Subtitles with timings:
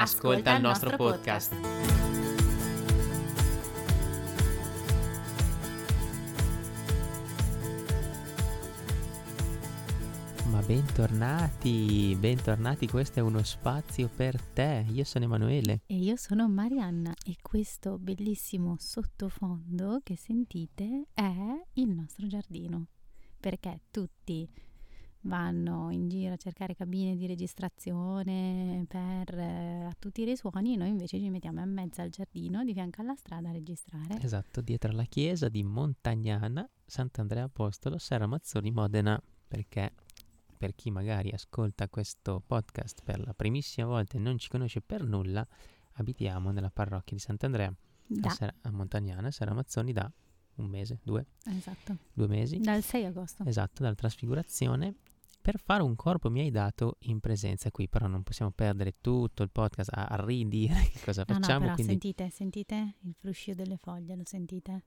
[0.00, 1.52] Ascolta, il nostro, podcast.
[10.50, 14.86] Ma bentornati, bentornati, questo è uno spazio per te.
[14.90, 15.80] Io sono Emanuele.
[15.86, 21.32] E io sono Marianna e questo bellissimo sottofondo che sentite è
[21.72, 22.86] il nostro giardino.
[23.40, 24.48] Perché tutti
[25.22, 30.88] vanno in giro a cercare cabine di registrazione per eh, attutire i suoni e noi
[30.88, 34.20] invece ci mettiamo in mezzo al giardino di fianco alla strada a registrare.
[34.20, 39.92] Esatto, dietro alla chiesa di Montagnana, Sant'Andrea Apostolo, Serra Mazzoni, Modena, perché
[40.56, 45.02] per chi magari ascolta questo podcast per la primissima volta e non ci conosce per
[45.04, 45.46] nulla,
[45.94, 47.72] abitiamo nella parrocchia di Sant'Andrea
[48.06, 48.28] Da.
[48.28, 50.10] a, Serra- a Montagnana, Serra Mazzoni, da
[50.56, 51.96] un mese, due, Esatto.
[52.12, 52.58] due mesi.
[52.58, 53.44] Dal 6 agosto.
[53.44, 54.94] Esatto, dalla trasfigurazione.
[55.48, 59.42] Per fare un corpo mi hai dato in presenza qui, però non possiamo perdere tutto
[59.42, 63.14] il podcast a, a ridire che cosa No, no, facciamo, però quindi sentite, sentite il
[63.14, 64.84] fruscio delle foglie, lo sentite?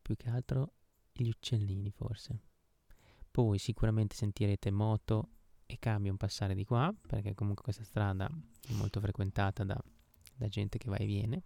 [0.00, 0.74] più che altro
[1.10, 2.38] gli uccellini forse.
[3.28, 5.30] Poi sicuramente sentirete moto
[5.66, 8.30] e camion passare di qua, perché comunque questa strada
[8.68, 9.76] è molto frequentata da,
[10.36, 11.40] da gente che va e viene.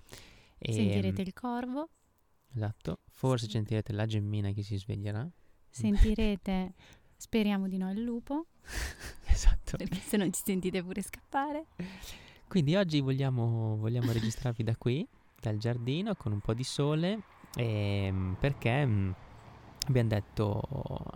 [0.58, 1.88] E, Sentirete il corvo,
[2.52, 3.52] Esatto, forse Sì.
[3.52, 5.26] sentirete la gemmina che si sveglierà.
[5.70, 6.74] sentirete,
[7.18, 8.46] speriamo di no, il lupo,
[9.26, 9.76] Esatto.
[9.76, 11.66] perché se non ci sentite pure scappare.
[12.46, 15.06] Quindi oggi vogliamo, vogliamo registrarvi da qui,
[15.38, 17.20] dal giardino, con un po' di sole,
[17.56, 19.14] ehm, perché
[19.88, 20.60] abbiamo detto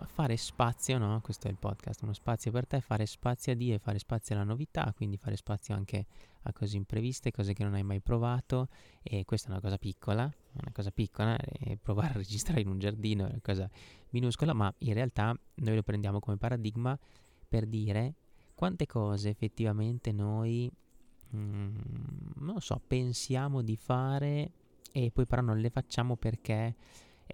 [0.07, 1.21] fare spazio, no?
[1.21, 4.35] Questo è il podcast, uno spazio per te, fare spazio a Dio e fare spazio
[4.35, 6.07] alla novità, quindi fare spazio anche
[6.45, 8.69] a cose impreviste, cose che non hai mai provato
[9.03, 12.79] e questa è una cosa piccola, una cosa piccola, e provare a registrare in un
[12.79, 13.69] giardino è una cosa
[14.11, 16.99] minuscola, ma in realtà noi lo prendiamo come paradigma
[17.47, 18.15] per dire
[18.55, 20.71] quante cose effettivamente noi
[21.35, 21.77] mm,
[22.37, 24.51] non so, pensiamo di fare
[24.93, 26.75] e poi però non le facciamo perché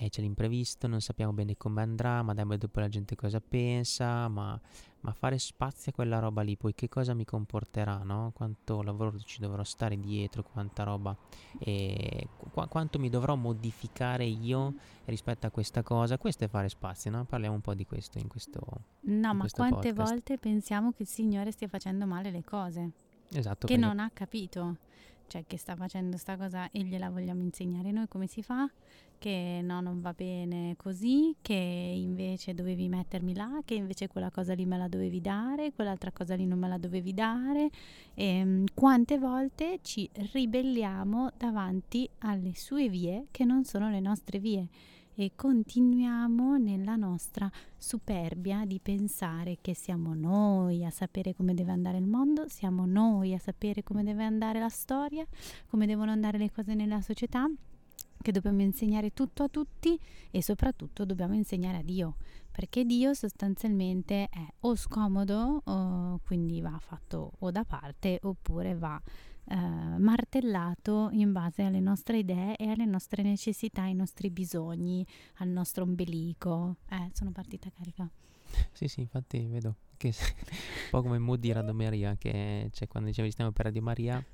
[0.00, 3.40] eh, c'è l'imprevisto, non sappiamo bene come andrà, ma dai, ma dopo la gente cosa
[3.40, 4.58] pensa, ma,
[5.00, 8.30] ma fare spazio a quella roba lì, poi che cosa mi comporterà, no?
[8.32, 11.16] Quanto lavoro ci dovrò stare dietro, quanta roba,
[11.58, 14.74] e qu- quanto mi dovrò modificare io
[15.06, 17.24] rispetto a questa cosa, questo è fare spazio, no?
[17.24, 18.60] Parliamo un po' di questo in questo...
[19.00, 20.10] No, ma questo quante podcast.
[20.10, 22.90] volte pensiamo che il Signore stia facendo male le cose,
[23.32, 24.76] Esatto, che non ha capito,
[25.26, 28.70] cioè che sta facendo sta cosa e gliela vogliamo insegnare noi come si fa,
[29.18, 34.54] che no, non va bene così, che invece dovevi mettermi là, che invece quella cosa
[34.54, 37.70] lì me la dovevi dare, quell'altra cosa lì non me la dovevi dare.
[38.14, 44.68] E, quante volte ci ribelliamo davanti alle sue vie che non sono le nostre vie
[45.20, 51.98] e continuiamo nella nostra superbia di pensare che siamo noi a sapere come deve andare
[51.98, 55.26] il mondo, siamo noi a sapere come deve andare la storia,
[55.66, 57.50] come devono andare le cose nella società,
[58.20, 59.98] che dobbiamo insegnare tutto a tutti
[60.30, 62.16] e soprattutto dobbiamo insegnare a Dio,
[62.50, 69.00] perché Dio sostanzialmente è o scomodo, o quindi va fatto o da parte, oppure va
[69.50, 75.48] eh, martellato in base alle nostre idee e alle nostre necessità, ai nostri bisogni, al
[75.48, 76.76] nostro ombelico.
[76.90, 78.10] Eh, sono partita carica.
[78.72, 83.08] Sì, sì, infatti vedo che un po' come mood di Radio Maria, che cioè, quando
[83.08, 84.24] dicevi stiamo per Radio Maria,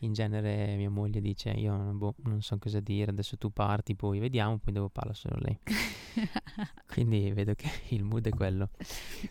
[0.00, 4.18] in genere mia moglie dice io boh, non so cosa dire, adesso tu parti, poi
[4.18, 5.58] vediamo, poi dopo parla solo lei.
[6.86, 8.70] Quindi vedo che il mood è quello.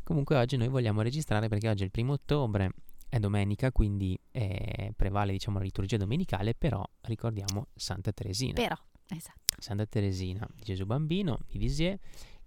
[0.03, 2.71] Comunque oggi noi vogliamo registrare perché oggi è il primo ottobre,
[3.07, 8.53] è domenica, quindi eh, prevale diciamo la liturgia domenicale, però ricordiamo Santa Teresina.
[8.53, 8.75] Però,
[9.07, 9.55] esatto.
[9.57, 11.97] Santa Teresina di Gesù Bambino di Lisieux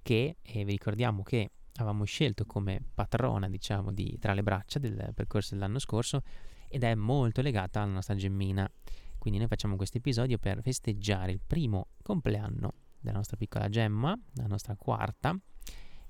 [0.03, 5.13] che eh, vi ricordiamo che avevamo scelto come patrona diciamo di tra le braccia del
[5.15, 6.23] percorso dell'anno scorso
[6.69, 8.71] ed è molto legata alla nostra gemmina.
[9.17, 14.47] Quindi noi facciamo questo episodio per festeggiare il primo compleanno della nostra piccola gemma la
[14.47, 15.39] nostra quarta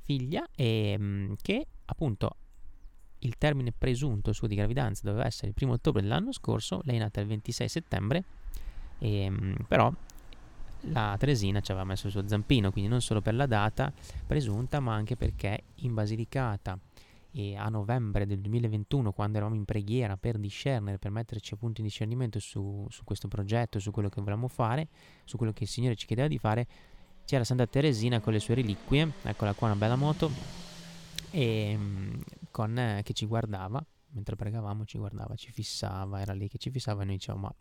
[0.01, 2.37] figlia e mm, che appunto
[3.21, 6.99] il termine presunto suo di gravidanza doveva essere il primo ottobre dell'anno scorso lei è
[6.99, 8.25] nata il 26 settembre
[8.99, 9.93] e, mm, però
[10.93, 13.93] la Teresina ci aveva messo il suo zampino, quindi non solo per la data
[14.27, 16.79] presunta, ma anche perché in Basilicata
[17.31, 21.87] e a novembre del 2021, quando eravamo in preghiera per discernere, per metterci appunto in
[21.87, 24.89] discernimento su, su questo progetto, su quello che volevamo fare,
[25.25, 26.67] su quello che il Signore ci chiedeva di fare,
[27.25, 30.31] c'era Santa Teresina con le sue reliquie, eccola qua una bella moto,
[31.31, 32.21] e, mm,
[32.51, 36.71] con, eh, che ci guardava, mentre pregavamo ci guardava, ci fissava, era lì che ci
[36.71, 37.55] fissava e noi dicevamo ma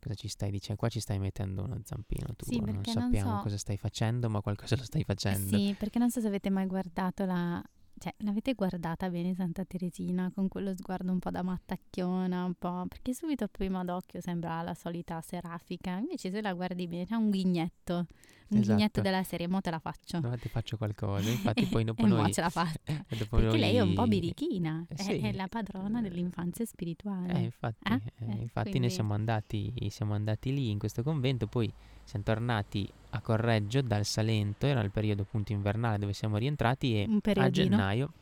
[0.00, 0.78] cosa ci stai dicendo?
[0.80, 3.76] Qua ci stai mettendo uno zampino tu, Sì, non perché non sappiamo so- cosa stai
[3.76, 5.56] facendo, ma qualcosa lo stai facendo.
[5.56, 7.62] Sì, perché non so se avete mai guardato la...
[7.98, 12.84] Cioè, l'avete guardata bene Santa Teresina con quello sguardo un po' da mattacchiona, un po'...
[12.88, 17.16] Perché subito a prima d'occhio sembra la solita serafica, invece se la guardi bene c'è
[17.16, 18.06] un ghignetto,
[18.50, 18.76] un Esatto.
[18.76, 20.18] ghignetto della serie, mo te la faccio.
[20.18, 22.32] Allora ti faccio qualcosa, infatti poi dopo e mo noi...
[22.32, 22.78] ce la faccio.
[23.28, 25.18] Perché lei è un po' noi- birichina, Eh, è- sì.
[25.18, 27.32] è, la padrona dell'infanzia spirituale.
[27.34, 27.94] Eh, infatti, Eh?
[27.94, 31.72] eh, Eh, infatti quindi- noi siamo andati, siamo andati lì in questo convento, poi
[32.08, 37.04] siamo tornati a Correggio dal Salento, era il periodo appunto invernale dove siamo rientrati e
[37.06, 38.12] Un a gennaio,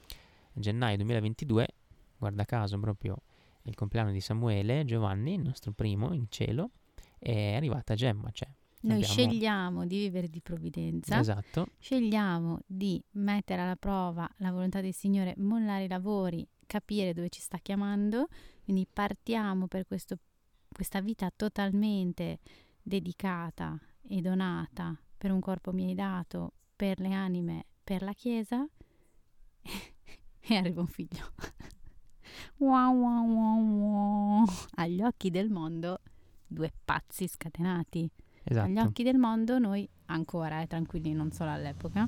[0.52, 1.68] gennaio 2022,
[2.18, 3.16] guarda caso proprio
[3.62, 6.70] il compleanno di Samuele, Giovanni, il nostro primo in cielo,
[7.16, 8.48] è arrivata Gemma, cioè.
[8.82, 14.80] Noi abbiamo- scegliamo di vivere di provvidenza, Esatto, scegliamo di mettere alla prova la volontà
[14.80, 18.26] del Signore, mollare i lavori, capire dove ci sta chiamando,
[18.64, 20.18] quindi partiamo per questo-
[20.72, 22.38] questa vita totalmente
[22.86, 28.64] dedicata e donata per un corpo mi hai dato, per le anime, per la Chiesa
[30.40, 31.32] e arriva un figlio.
[32.58, 34.44] Wow, wow, wow, wow.
[34.74, 36.00] Agli occhi del mondo,
[36.46, 38.10] due pazzi scatenati
[38.44, 38.88] agli esatto.
[38.88, 42.06] occhi del mondo noi ancora, eh, tranquilli, non solo all'epoca,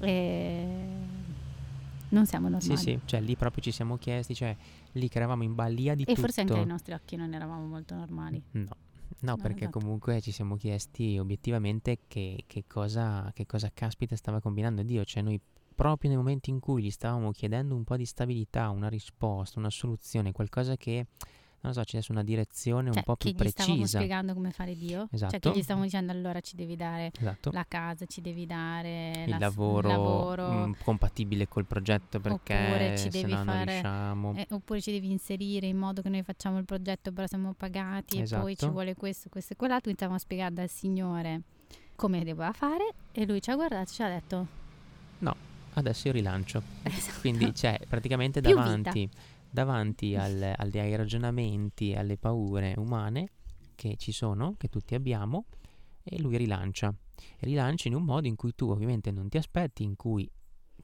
[0.00, 0.96] eh,
[2.10, 2.76] non siamo normali.
[2.76, 4.56] Sì, sì, cioè lì proprio ci siamo chiesti, cioè
[4.92, 6.20] lì che eravamo in balia di E tutto.
[6.20, 8.42] forse anche ai nostri occhi non eravamo molto normali.
[8.52, 8.68] No,
[9.20, 9.78] no, No, perché esatto.
[9.78, 15.22] comunque ci siamo chiesti obiettivamente che, che cosa, che cosa caspita stava combinando Dio, cioè
[15.22, 15.40] noi
[15.74, 19.70] proprio nel momento in cui gli stavamo chiedendo un po' di stabilità, una risposta, una
[19.70, 21.06] soluzione, qualcosa che,
[21.62, 23.98] non so, ci desse una direzione Cioè, un po' che più gli stavamo precisa.
[23.98, 25.00] spiegando come fare Dio.
[25.00, 25.50] Cioè, Esatto.
[25.52, 27.50] che gli stavamo dicendo allora ci devi dare Esatto.
[27.52, 32.90] la casa, ci devi dare il la- lavoro, lavoro, mm, compatibile col progetto perché Oppure
[32.96, 34.34] ci se devi no non fare- riusciamo.
[34.36, 38.14] eh, oppure ci devi inserire in modo che noi facciamo il progetto però siamo pagati
[38.16, 38.72] e poi ci Esatto.
[38.72, 39.88] vuole questo, questo e quell'altro.
[39.90, 41.42] Iniziamo a spiegare al Signore
[41.94, 44.46] come doveva fare e lui ci ha guardato e ci ha detto
[45.72, 46.62] Adesso io rilancio.
[46.82, 47.20] Esatto.
[47.20, 49.08] Quindi c'è praticamente Più davanti,
[49.50, 53.28] davanti al- agli, ai ragionamenti, alle paure umane
[53.74, 55.46] che ci sono, che tutti abbiamo,
[56.02, 56.94] e lui rilancia.
[57.40, 60.30] Rilancia in un modo in cui tu ovviamente non ti aspetti, in cui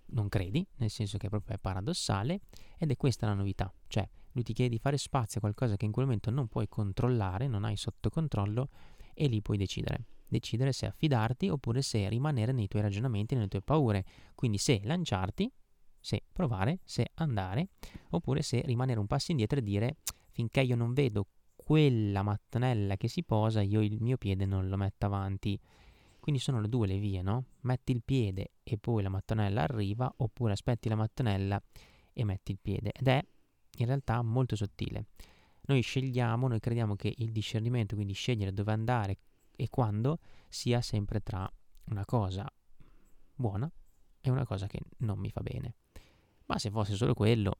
[0.08, 2.40] non credi, nel senso che proprio è paradossale,
[2.78, 3.72] ed è questa la novità.
[3.86, 6.68] Cioè, lui ti chiede di fare spazio a qualcosa che in quel momento non puoi
[6.68, 8.68] controllare, non hai sotto controllo,
[9.14, 10.04] e lì puoi decidere.
[10.28, 14.04] Decidere se affidarti oppure se rimanere nei tuoi ragionamenti, nelle tue paure.
[14.34, 15.50] Quindi se lanciarti,
[16.06, 17.70] se provare, se andare,
[18.10, 19.96] oppure se rimanere un passo indietro e dire
[20.30, 21.26] finché io non vedo
[21.56, 25.58] quella mattonella che si posa, io il mio piede non lo metto avanti.
[26.20, 27.46] Quindi sono le due le vie, no?
[27.62, 31.60] Metti il piede e poi la mattonella arriva, oppure aspetti la mattonella
[32.12, 32.92] e metti il piede.
[32.92, 33.20] Ed è
[33.78, 35.06] in realtà molto sottile.
[35.62, 39.18] Noi scegliamo, noi crediamo che il discernimento, quindi scegliere dove andare
[39.56, 41.52] e quando, sia sempre tra
[41.86, 42.48] una cosa
[43.34, 43.68] buona
[44.20, 45.74] e una cosa che non mi fa bene.
[46.46, 47.56] Ma se fosse solo quello,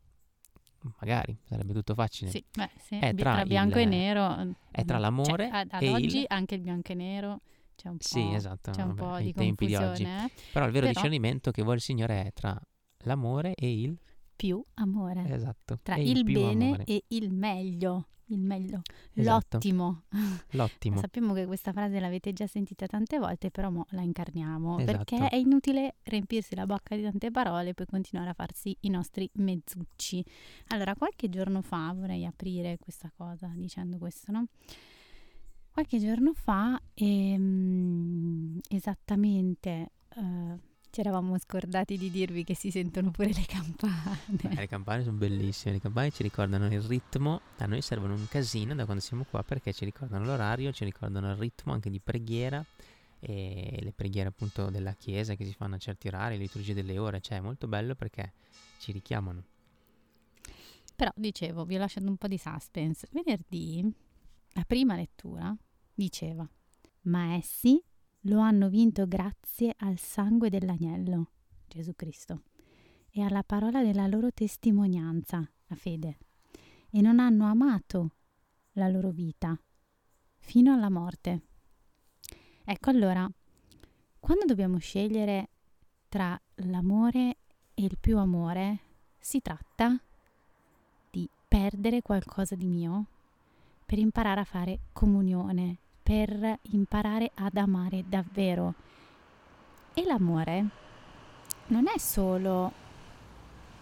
[1.00, 2.30] magari sarebbe tutto facile.
[2.30, 4.54] Sì, beh, sì, È tra tra, bianco il- e nero.
[4.70, 7.40] è tra mm, l'amore cioè, ad, ad e il- oggi anche il bianco e nero
[7.74, 10.02] c'è un po', Sì, esatto, c'è un vabbè, po' di tempi di oggi.
[10.04, 10.30] eh.
[10.52, 12.58] Però il vero Però- discernimento che vuole il Signore è tra
[13.00, 13.98] l'amore e il
[14.36, 15.24] Più amore.
[15.32, 16.84] esatto, tra e il, bene amore.
[16.84, 18.08] e il meglio.
[18.28, 18.82] Il meglio.
[19.12, 19.56] Esatto.
[19.56, 20.02] L'ottimo.
[20.50, 20.98] l'ottimo.
[20.98, 24.78] Sappiamo che questa frase l'avete già sentita tante volte, però la incarniamo.
[24.80, 25.04] Esatto.
[25.04, 28.88] Perché è inutile riempirsi la bocca di tante parole e poi continuare a farsi i
[28.88, 30.24] nostri mezzucci.
[30.68, 34.48] Allora, qualche giorno fa vorrei aprire questa cosa dicendo questo, no?
[35.70, 40.58] Qualche giorno fa, ehm, esattamente, eh,
[40.96, 44.40] ci eravamo scordati di dirvi che si sentono pure le campane.
[44.40, 48.26] Eh, le campane sono bellissime, le campane ci ricordano il ritmo, a noi servono un
[48.28, 52.00] casino da quando siamo qua perché ci ricordano l'orario, ci ricordano il ritmo anche di
[52.00, 52.64] preghiera
[53.20, 56.96] e le preghiere appunto della chiesa che si fanno a certi orari, le liturgie delle
[56.96, 58.32] ore, cioè è molto bello perché
[58.78, 59.42] ci richiamano.
[60.96, 63.06] Però dicevo, vi ho lasciato un po' di suspense.
[63.12, 63.84] Venerdì,
[64.52, 65.54] la prima lettura
[65.92, 66.48] diceva:
[67.02, 67.84] Ma essi
[68.26, 71.30] lo hanno vinto grazie al sangue dell'agnello,
[71.68, 72.42] Gesù Cristo,
[73.10, 76.18] e alla parola della loro testimonianza, la fede,
[76.90, 78.10] e non hanno amato
[78.72, 79.58] la loro vita
[80.38, 81.42] fino alla morte.
[82.64, 83.28] Ecco allora,
[84.18, 85.50] quando dobbiamo scegliere
[86.08, 87.38] tra l'amore
[87.74, 88.80] e il più amore,
[89.26, 90.00] Si tratta
[91.10, 93.06] di perdere qualcosa di mio
[93.84, 98.74] per imparare a fare comunione, per imparare ad amare davvero.
[99.92, 100.68] E l'amore
[101.66, 102.72] non è solo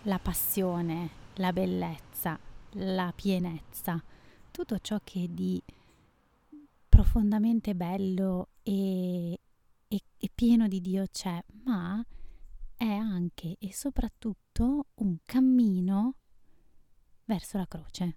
[0.04, 2.38] la passione, la bellezza,
[2.76, 4.02] la pienezza,
[4.50, 5.62] tutto ciò che di
[6.88, 9.38] profondamente bello e,
[9.86, 12.02] e, e pieno di Dio c'è, ma
[12.74, 16.14] è anche e soprattutto un cammino
[17.26, 18.16] verso la croce,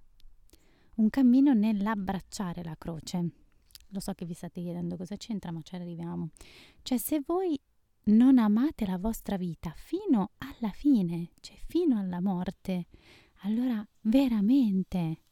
[0.96, 3.47] un cammino nell'abbracciare la croce.
[3.90, 6.30] Lo so che vi state chiedendo cosa c'entra, ma ci arriviamo.
[6.82, 7.60] Cioè, se voi
[8.06, 12.88] non amate la vostra vita fino alla fine, cioè fino alla morte,
[13.42, 15.24] allora veramente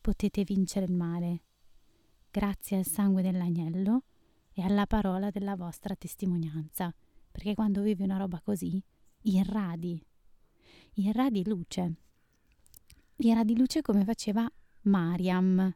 [0.00, 1.42] potete vincere il male,
[2.30, 4.04] grazie al sangue dell'agnello
[4.52, 6.94] e alla parola della vostra testimonianza,
[7.30, 8.82] perché quando vivi una roba così,
[9.22, 10.02] irradi,
[10.94, 11.94] irradi luce,
[13.16, 14.50] irradi luce come faceva
[14.82, 15.74] Mariam.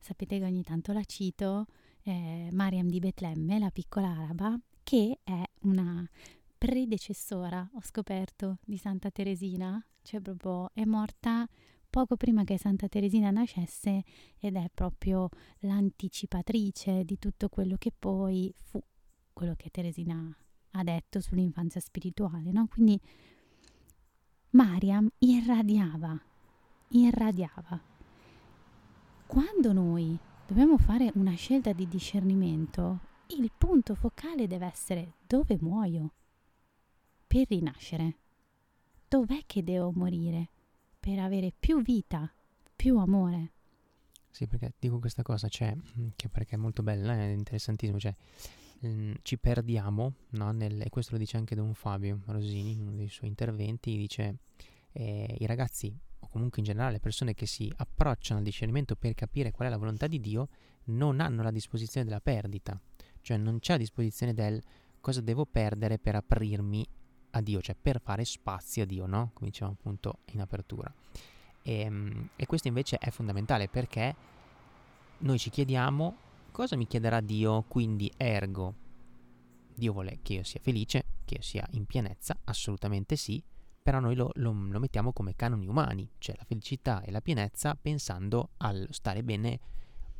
[0.00, 1.66] Sapete che ogni tanto la cito,
[2.02, 6.08] eh, Mariam di Betlemme, la piccola araba, che è una
[6.56, 11.46] predecessora, ho scoperto, di Santa Teresina, cioè proprio è morta
[11.88, 14.02] poco prima che Santa Teresina nascesse
[14.38, 15.28] ed è proprio
[15.60, 18.80] l'anticipatrice di tutto quello che poi fu
[19.32, 20.34] quello che Teresina
[20.72, 22.68] ha detto sull'infanzia spirituale, no?
[22.68, 22.98] Quindi
[24.50, 26.18] Mariam irradiava,
[26.88, 27.99] irradiava.
[29.30, 36.14] Quando noi dobbiamo fare una scelta di discernimento, il punto focale deve essere dove muoio
[37.28, 38.16] per rinascere.
[39.06, 40.48] Dov'è che devo morire?
[40.98, 42.28] per avere più vita,
[42.76, 43.52] più amore.
[44.30, 48.14] Sì, perché dico questa cosa, cioè, mm, che perché è molto bella, è interessantissimo, cioè,
[48.80, 50.50] mh, ci perdiamo, no?
[50.50, 54.38] Nel, e questo lo dice anche Don Fabio Rosini in uno dei suoi interventi, dice,
[54.90, 59.14] eh, i ragazzi, o comunque in generale le persone che si approcciano al discernimento per
[59.14, 60.48] capire qual è la volontà di Dio,
[60.84, 62.78] non hanno la disposizione della perdita,
[63.20, 64.62] cioè non c'è a disposizione del
[65.00, 66.86] cosa devo perdere per aprirmi
[67.30, 69.30] a Dio, cioè per fare spazio a Dio, no?
[69.34, 70.92] Come dicevamo appunto in apertura.
[71.62, 74.14] E, ehm, e questo invece è fondamentale perché
[75.18, 76.16] noi ci chiediamo
[76.50, 78.74] cosa mi chiederà Dio, quindi ergo.
[79.74, 83.42] Dio vuole che io sia felice, che io sia in pienezza, assolutamente sì,
[83.82, 87.76] però noi lo, lo, lo mettiamo come canoni umani, cioè la felicità e la pienezza
[87.80, 89.60] pensando al stare bene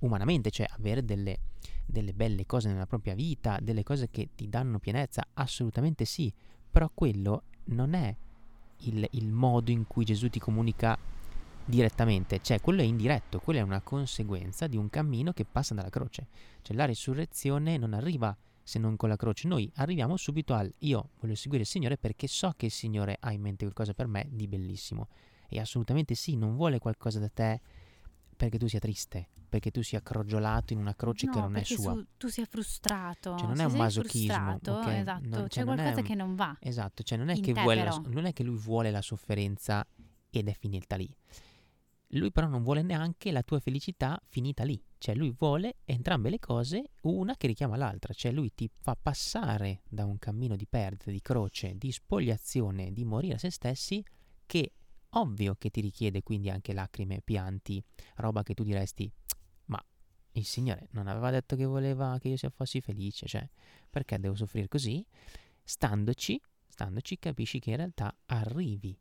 [0.00, 1.38] umanamente, cioè avere delle,
[1.84, 6.32] delle belle cose nella propria vita, delle cose che ti danno pienezza, assolutamente sì,
[6.70, 8.14] però quello non è
[8.84, 10.96] il, il modo in cui Gesù ti comunica
[11.64, 15.90] direttamente, cioè quello è indiretto, quello è una conseguenza di un cammino che passa dalla
[15.90, 16.28] croce.
[16.62, 21.10] Cioè la risurrezione non arriva se non con la croce, noi arriviamo subito al io
[21.20, 24.28] voglio seguire il Signore perché so che il Signore ha in mente qualcosa per me
[24.30, 25.08] di bellissimo.
[25.48, 27.60] E assolutamente sì, non vuole qualcosa da te
[28.36, 31.64] perché tu sia triste, perché tu sia crogiolato in una croce no, che non è
[31.64, 31.92] sua.
[31.92, 33.36] Su, tu sia frustrato.
[33.36, 34.58] Cioè non Se è un masochismo.
[34.64, 35.00] Okay?
[35.00, 36.56] Esatto, non, c'è cioè qualcosa un, che non va.
[36.60, 39.86] Esatto, cioè non è, che la, non è che lui vuole la sofferenza
[40.30, 41.12] ed è finita lì.
[42.14, 44.82] Lui però non vuole neanche la tua felicità finita lì.
[44.98, 48.12] Cioè lui vuole entrambe le cose, una che richiama l'altra.
[48.12, 53.04] Cioè lui ti fa passare da un cammino di perdita, di croce, di spogliazione, di
[53.04, 54.04] morire a se stessi,
[54.44, 54.72] che
[55.14, 57.82] Ovvio che ti richiede quindi anche lacrime, pianti,
[58.16, 59.10] roba che tu diresti,
[59.66, 59.84] ma
[60.32, 63.48] il Signore non aveva detto che voleva che io fossi felice, cioè
[63.88, 65.04] perché devo soffrire così?
[65.64, 68.96] Standoci, standoci capisci che in realtà arrivi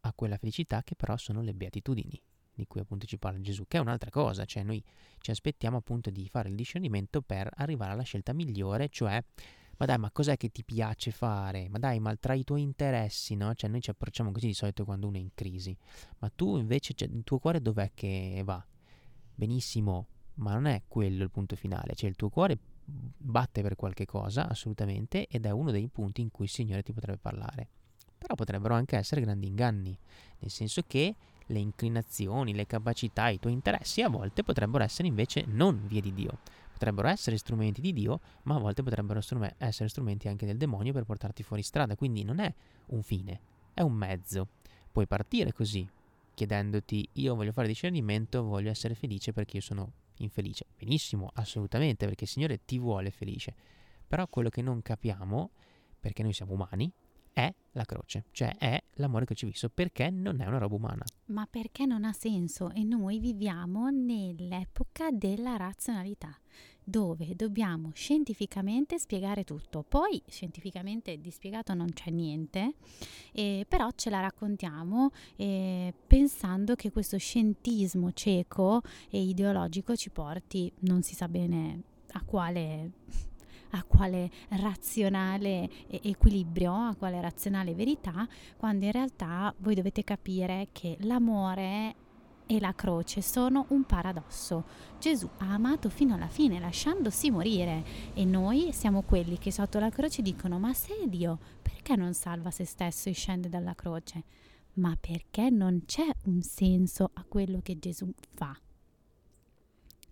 [0.00, 2.18] a quella felicità che però sono le beatitudini
[2.54, 4.82] di cui appunto ci parla Gesù, che è un'altra cosa, cioè noi
[5.18, 9.22] ci aspettiamo appunto di fare il discernimento per arrivare alla scelta migliore, cioè
[9.76, 11.68] ma dai, ma cos'è che ti piace fare?
[11.68, 13.52] Ma dai, ma tra i tuoi interessi, no?
[13.54, 15.76] Cioè noi ci approcciamo così di solito quando uno è in crisi,
[16.18, 18.64] ma tu invece, cioè, il tuo cuore dov'è che va?
[19.34, 24.04] Benissimo, ma non è quello il punto finale, cioè il tuo cuore batte per qualche
[24.04, 27.68] cosa, assolutamente, ed è uno dei punti in cui il Signore ti potrebbe parlare.
[28.16, 29.98] Però potrebbero anche essere grandi inganni,
[30.38, 31.16] nel senso che
[31.46, 36.12] le inclinazioni, le capacità, i tuoi interessi a volte potrebbero essere invece non vie di
[36.12, 36.38] Dio
[36.74, 39.20] potrebbero essere strumenti di Dio, ma a volte potrebbero
[39.58, 41.96] essere strumenti anche del demonio per portarti fuori strada.
[41.96, 42.52] Quindi non è
[42.86, 43.40] un fine,
[43.72, 44.48] è un mezzo.
[44.90, 45.88] Puoi partire così,
[46.34, 50.66] chiedendoti io voglio fare discernimento, voglio essere felice perché io sono infelice.
[50.76, 53.54] Benissimo, assolutamente, perché il Signore ti vuole felice.
[54.06, 55.50] Però quello che non capiamo,
[55.98, 56.92] perché noi siamo umani,
[57.34, 61.04] è la croce, cioè è l'amore crocifisso, perché non è una roba umana.
[61.26, 66.38] Ma perché non ha senso e noi viviamo nell'epoca della razionalità.
[66.84, 69.84] dove dobbiamo scientificamente spiegare tutto.
[69.88, 72.74] Poi scientificamente di spiegato non c'è niente,
[73.32, 80.70] eh, però ce la raccontiamo eh, pensando che questo scientismo cieco e ideologico ci porti
[80.80, 82.90] non si sa bene a quale
[83.74, 88.26] a quale razionale equilibrio, a quale razionale verità,
[88.56, 91.96] quando in realtà voi dovete capire che l'amore
[92.46, 94.64] e la croce sono un paradosso.
[94.98, 99.90] Gesù ha amato fino alla fine, lasciandosi morire, e noi siamo quelli che sotto la
[99.90, 104.24] croce dicono: Ma se è Dio, perché non salva se stesso e scende dalla croce?
[104.74, 108.56] Ma perché non c'è un senso a quello che Gesù fa.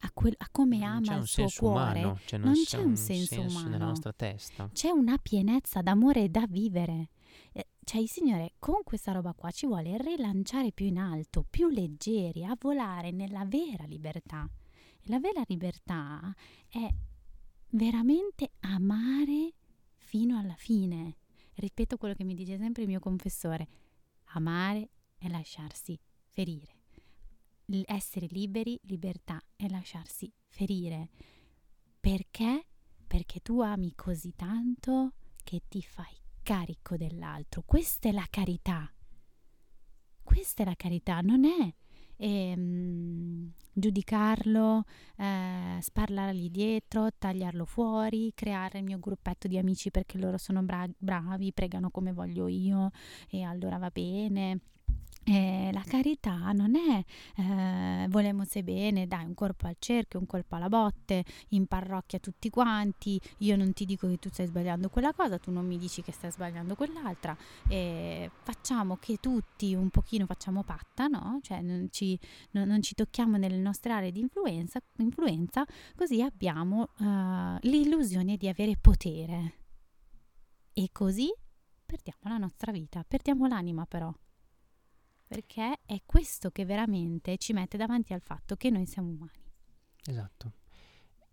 [0.04, 3.34] A, quel, a come ama il suo cuore, umano, cioè non, non c'è un senso,
[3.34, 4.68] senso umano nella nostra testa.
[4.72, 7.10] c'è una pienezza d'amore da vivere.
[7.52, 11.68] Eh, cioè il Signore con questa roba qua ci vuole rilanciare più in alto, più
[11.68, 14.48] leggeri, a volare nella vera libertà.
[15.00, 16.34] E la vera libertà
[16.68, 16.88] è
[17.70, 19.54] veramente amare
[19.94, 21.18] fino alla fine.
[21.54, 23.68] Ripeto quello che mi dice sempre il mio confessore,
[24.32, 26.71] amare è lasciarsi ferire.
[27.86, 31.10] Essere liberi, libertà è lasciarsi ferire.
[32.00, 32.66] Perché?
[33.06, 37.62] Perché tu ami così tanto che ti fai carico dell'altro.
[37.64, 38.92] Questa è la carità.
[40.22, 41.74] Questa è la carità, non è
[42.22, 44.84] ehm, giudicarlo,
[45.16, 50.88] eh, sparlargli dietro, tagliarlo fuori, creare il mio gruppetto di amici perché loro sono bra-
[50.96, 52.90] bravi, pregano come voglio io
[53.28, 54.60] e allora va bene.
[55.24, 57.04] Eh, la carità non è
[57.36, 62.18] eh, volemo se bene, dai un corpo al cerchio, un colpo alla botte, in parrocchia
[62.18, 65.78] tutti quanti, io non ti dico che tu stai sbagliando quella cosa, tu non mi
[65.78, 67.36] dici che stai sbagliando quell'altra,
[67.68, 71.38] eh, facciamo che tutti un pochino facciamo patta, no?
[71.40, 72.18] Cioè non ci,
[72.50, 75.64] non, non ci tocchiamo nelle nostre aree di influenza, influenza
[75.94, 79.60] così abbiamo uh, l'illusione di avere potere.
[80.72, 81.32] E così
[81.84, 84.12] perdiamo la nostra vita, perdiamo l'anima però
[85.32, 89.50] perché è questo che veramente ci mette davanti al fatto che noi siamo umani.
[90.04, 90.52] Esatto.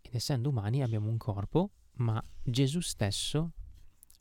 [0.01, 3.51] Ed essendo umani abbiamo un corpo, ma Gesù stesso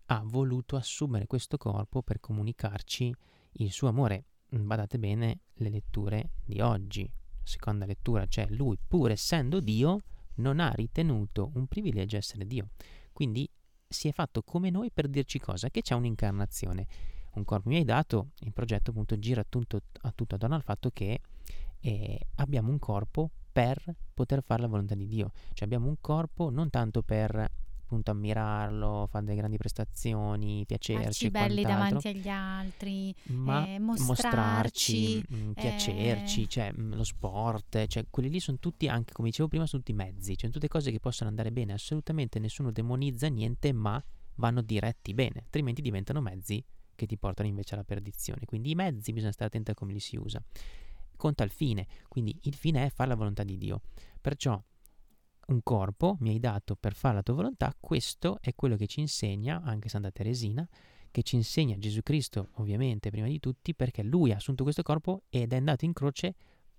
[0.07, 3.15] ha voluto assumere questo corpo per comunicarci
[3.53, 4.25] il suo amore.
[4.49, 7.09] Badate bene le letture di oggi.
[7.45, 10.01] Seconda lettura, cioè lui, pur essendo Dio,
[10.37, 12.71] non ha ritenuto un privilegio essere Dio.
[13.13, 13.49] Quindi
[13.87, 15.71] si è fatto come noi per dirci cosa?
[15.71, 16.87] Che c'è un'incarnazione
[17.39, 20.91] un corpo mi hai dato, il progetto appunto gira tutto, a tutto attorno al fatto
[20.91, 21.21] che
[21.81, 23.83] eh, abbiamo un corpo per
[24.15, 27.51] poter fare la volontà di Dio, cioè abbiamo un corpo non tanto per
[27.89, 34.05] appunto ammirarlo, fare delle grandi prestazioni, piacerci, Farci belli davanti agli altri, ma eh, mostrarci,
[34.07, 36.49] mostrarci mh, piacerci, eh...
[36.49, 39.97] cioè mh, lo sport, cioè quelli lì sono tutti anche come dicevo prima sono tutti
[39.97, 44.03] mezzi, cioè tutte cose che possono andare bene, assolutamente nessuno demonizza niente, ma
[44.35, 46.63] vanno diretti bene, altrimenti diventano mezzi
[46.99, 48.45] che ti portano invece alla perdizione.
[48.45, 50.43] Quindi i mezzi bisogna stare attenti a come li si usa.
[51.17, 53.83] Conta il fine, quindi il fine è fare la volontà di Dio.
[54.21, 54.61] Perciò
[55.47, 58.99] un corpo mi hai dato per fare la tua volontà, questo è quello che ci
[58.99, 60.69] insegna anche Santa Teresina,
[61.11, 65.23] che ci insegna Gesù Cristo ovviamente prima di tutti perché lui ha assunto questo corpo
[65.29, 66.35] ed è andato in croce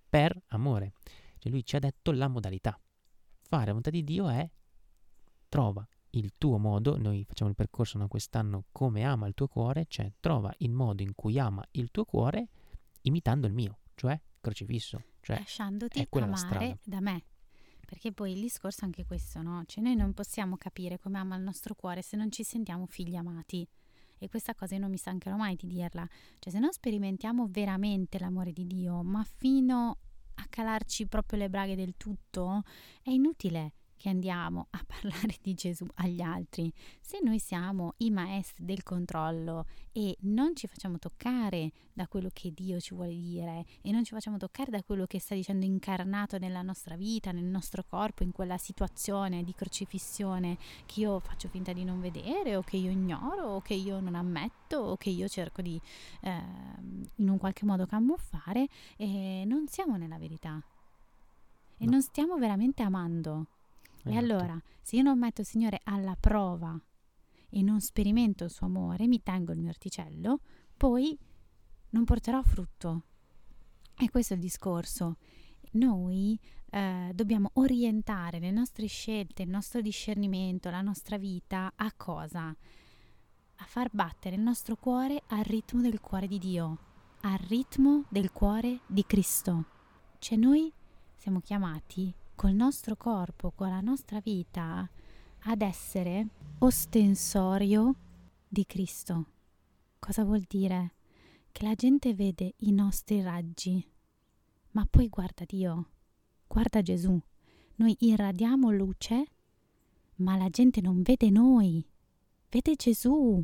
[0.09, 0.93] per amore.
[1.37, 2.79] Cioè lui ci ha detto la modalità.
[3.39, 4.47] Fare la volontà di Dio è
[5.47, 9.85] trova il tuo modo, noi facciamo il percorso no, quest'anno come ama il tuo cuore,
[9.87, 12.47] cioè trova il modo in cui ama il tuo cuore
[13.01, 17.23] imitando il mio, cioè crocifisso, cioè lasciandoti amare da me.
[17.85, 19.63] Perché poi il discorso è anche questo, no?
[19.65, 23.15] Cioè noi non possiamo capire come ama il nostro cuore se non ci sentiamo figli
[23.15, 23.67] amati.
[24.19, 26.07] E questa cosa io non mi stancherò mai di dirla.
[26.37, 29.97] Cioè se non sperimentiamo veramente l'amore di Dio, ma fino
[30.35, 32.61] a calarci proprio le braghe del tutto,
[33.01, 38.63] è inutile che andiamo a parlare di Gesù agli altri, se noi siamo i maestri
[38.63, 43.91] del controllo e non ci facciamo toccare da quello che Dio ci vuole dire e
[43.91, 47.83] non ci facciamo toccare da quello che sta dicendo incarnato nella nostra vita, nel nostro
[47.83, 52.77] corpo, in quella situazione di crocifissione che io faccio finta di non vedere o che
[52.77, 55.79] io ignoro o che io non ammetto o che io cerco di
[56.21, 56.41] eh,
[57.15, 60.63] in un qualche modo camuffare, eh, non siamo nella verità.
[61.77, 61.91] E no.
[61.91, 63.47] non stiamo veramente amando.
[64.03, 64.17] E Esatto.
[64.17, 66.79] allora, se io non metto il Signore alla prova
[67.49, 70.39] e non sperimento il suo amore, mi tengo il mio orticello,
[70.77, 71.17] poi
[71.91, 73.03] non porterò frutto.
[73.97, 75.17] E questo è il discorso.
[75.71, 82.47] Noi eh, dobbiamo orientare le nostre scelte, il nostro discernimento, la nostra vita a cosa?
[83.61, 86.77] A far battere il nostro cuore al ritmo del cuore di Dio,
[87.21, 89.65] al ritmo del cuore di Cristo.
[90.19, 90.71] Cioè noi
[91.15, 94.89] siamo chiamati col nostro corpo, con la nostra vita,
[95.39, 96.25] ad essere
[96.59, 97.93] ostensorio
[98.47, 99.25] di Cristo.
[99.99, 100.93] Cosa vuol dire?
[101.51, 103.85] Che la gente vede i nostri raggi,
[104.71, 105.87] ma poi guarda Dio,
[106.47, 107.19] guarda Gesù.
[107.75, 109.25] Noi irradiamo luce,
[110.19, 111.85] ma la gente non vede noi,
[112.49, 113.43] vede Gesù.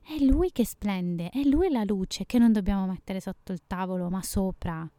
[0.00, 4.10] È Lui che splende, è Lui la luce che non dobbiamo mettere sotto il tavolo,
[4.10, 4.90] ma sopra.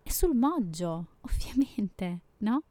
[0.00, 2.62] È sul moggio, ovviamente, no?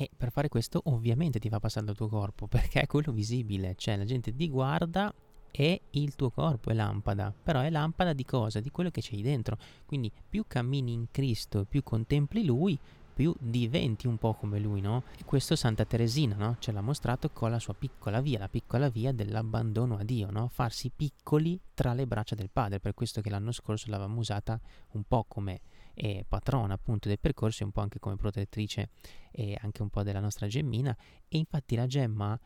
[0.00, 3.74] E per fare questo ovviamente ti fa passare dal tuo corpo, perché è quello visibile,
[3.76, 5.12] cioè la gente ti guarda
[5.50, 8.60] e il tuo corpo è lampada, però è lampada di cosa?
[8.60, 9.58] Di quello che c'hai dentro.
[9.86, 12.78] Quindi più cammini in Cristo, più contempli Lui,
[13.12, 15.02] più diventi un po' come lui, no?
[15.18, 16.54] E questo Santa Teresina, no?
[16.60, 20.46] Ce l'ha mostrato con la sua piccola via, la piccola via dell'abbandono a Dio, no?
[20.46, 24.60] Farsi piccoli tra le braccia del Padre, per questo che l'anno scorso l'avevamo usata
[24.92, 25.62] un po' come
[25.98, 28.90] eh, patrona appunto del percorso e un po' anche come protettrice
[29.32, 32.38] e anche un po' della nostra gemmina e infatti la gemma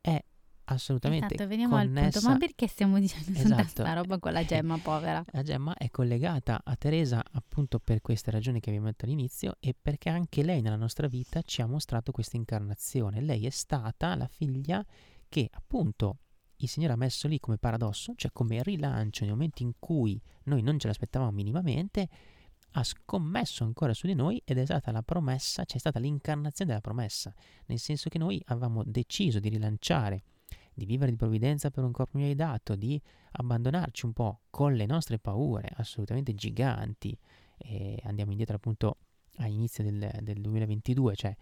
[0.00, 0.22] è
[0.64, 2.04] assolutamente esatto, veniamo connessa...
[2.04, 2.28] al punto.
[2.28, 3.48] Ma perché stiamo dicendo Esatto.
[3.48, 5.24] tutta sta roba con la gemma povera?
[5.32, 9.74] La gemma è collegata a Teresa appunto per queste ragioni che abbiamo detto all'inizio e
[9.80, 13.22] perché anche lei nella nostra vita ci ha mostrato questa incarnazione.
[13.22, 14.84] Lei è stata la figlia
[15.28, 16.18] che appunto
[16.56, 20.62] il Signore ha messo lì come paradosso, cioè come rilancio nei momenti in cui noi
[20.62, 22.08] non ce l'aspettavamo minimamente,
[22.76, 26.82] ha scommesso ancora su di noi ed è stata la promessa, c'è stata l'incarnazione della
[26.82, 27.32] promessa,
[27.66, 30.24] nel senso che noi avevamo deciso di rilanciare
[30.74, 33.00] di vivere di provvidenza per un corpo mi hai dato, di
[33.32, 37.16] abbandonarci un po' con le nostre paure assolutamente giganti.
[37.56, 38.98] E andiamo indietro appunto
[39.36, 41.36] all'inizio del, del 2022, cioè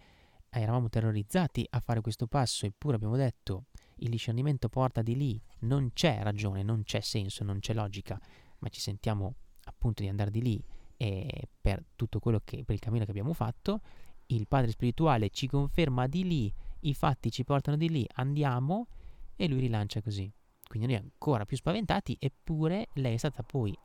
[0.49, 3.65] eravamo terrorizzati a fare questo passo, eppure abbiamo detto
[3.97, 8.19] il discernimento porta di lì, non c'è ragione, non c'è senso, non c'è logica,
[8.59, 10.63] ma ci sentiamo appunto di andare di lì
[11.03, 13.81] e per tutto quello che, per il cammino che abbiamo fatto,
[14.27, 18.87] il Padre Spirituale ci conferma di lì, i fatti ci portano di lì, andiamo
[19.35, 20.31] e lui rilancia così.
[20.65, 23.77] Quindi noi ancora più spaventati, eppure lei è stata poi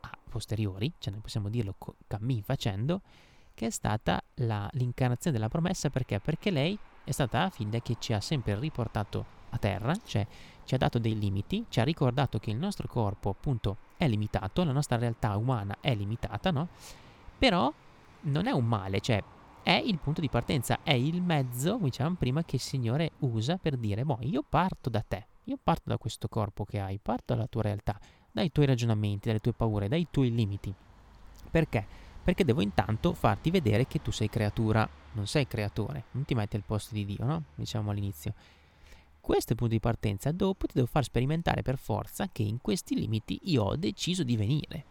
[0.00, 3.00] a posteriori, cioè noi possiamo dirlo co- cammin facendo,
[3.54, 6.20] che è stata la, l'incarnazione della promessa perché?
[6.20, 10.26] Perché lei è stata la figlia che ci ha sempre riportato a terra, cioè
[10.64, 14.64] ci ha dato dei limiti, ci ha ricordato che il nostro corpo appunto è limitato,
[14.64, 16.68] la nostra realtà umana è limitata, no?
[17.38, 17.72] Però
[18.22, 19.22] non è un male, cioè
[19.62, 23.58] è il punto di partenza, è il mezzo, come dicevamo prima, che il Signore usa
[23.58, 27.34] per dire, boh, io parto da te, io parto da questo corpo che hai, parto
[27.34, 27.98] dalla tua realtà,
[28.30, 30.74] dai tuoi ragionamenti, dalle tue paure, dai tuoi limiti.
[31.50, 31.86] Perché?
[32.24, 36.56] Perché devo intanto farti vedere che tu sei creatura, non sei creatore, non ti metti
[36.56, 37.44] al posto di Dio, no?
[37.54, 38.34] Diciamo all'inizio.
[39.22, 42.60] Questo è il punto di partenza, dopo ti devo far sperimentare per forza che in
[42.60, 44.84] questi limiti io ho deciso di venire.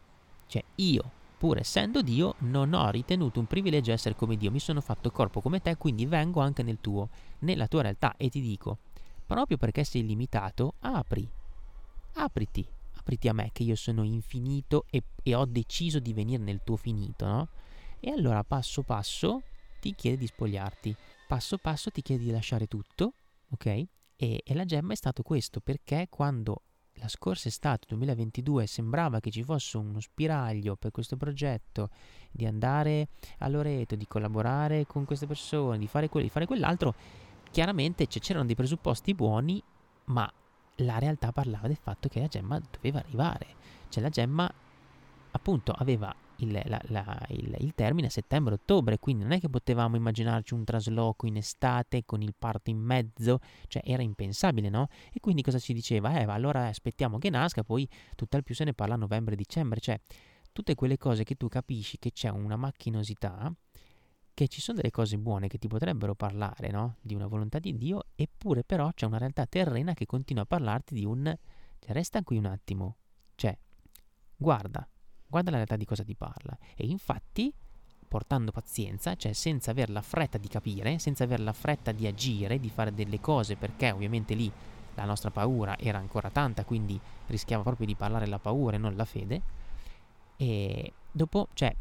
[0.48, 4.80] Cioè io pur essendo Dio, non ho ritenuto un privilegio essere come Dio, mi sono
[4.80, 8.78] fatto corpo come te, quindi vengo anche nel tuo, nella tua realtà e ti dico,
[9.26, 11.30] proprio perché sei limitato, apri,
[12.14, 16.62] apriti, apriti a me che io sono infinito e, e ho deciso di venire nel
[16.64, 17.48] tuo finito, no?
[18.00, 19.42] E allora passo passo
[19.82, 20.96] ti chiede di spogliarti,
[21.28, 23.14] passo passo ti chiede di lasciare tutto,
[23.50, 23.86] ok?
[24.24, 26.62] E, e la gemma è stato questo, perché quando
[26.98, 31.90] la scorsa estate 2022 sembrava che ci fosse uno spiraglio per questo progetto
[32.30, 33.08] di andare
[33.40, 36.94] a Loreto, di collaborare con queste persone, di fare quello, di fare quell'altro,
[37.50, 39.60] chiaramente cioè, c'erano dei presupposti buoni,
[40.06, 40.32] ma
[40.76, 43.48] la realtà parlava del fatto che la gemma doveva arrivare.
[43.90, 44.54] Cioè la gemma
[45.32, 49.96] appunto aveva il, la, la, il, il termine a settembre-ottobre, quindi non è che potevamo
[49.96, 54.88] immaginarci un trasloco in estate con il parto in mezzo, cioè era impensabile, no?
[55.12, 56.20] E quindi cosa ci diceva?
[56.20, 60.00] Eh, allora aspettiamo che nasca, poi tutt'al più se ne parla a novembre-dicembre, cioè
[60.52, 63.54] tutte quelle cose che tu capisci che c'è una macchinosità,
[64.34, 66.96] che ci sono delle cose buone che ti potrebbero parlare, no?
[67.02, 70.94] Di una volontà di Dio, eppure però c'è una realtà terrena che continua a parlarti
[70.94, 71.24] di un...
[71.80, 72.98] Cioè, resta qui un attimo,
[73.36, 73.58] cioè,
[74.36, 74.88] guarda,
[75.32, 76.56] guarda la realtà di cosa ti parla.
[76.76, 77.52] E infatti,
[78.08, 82.60] portando pazienza, cioè senza aver la fretta di capire, senza aver la fretta di agire,
[82.60, 84.52] di fare delle cose, perché ovviamente lì
[84.96, 88.96] la nostra paura era ancora tanta, quindi rischiava proprio di parlare la paura e non
[88.96, 89.42] la fede.
[90.36, 91.74] E dopo, cioè,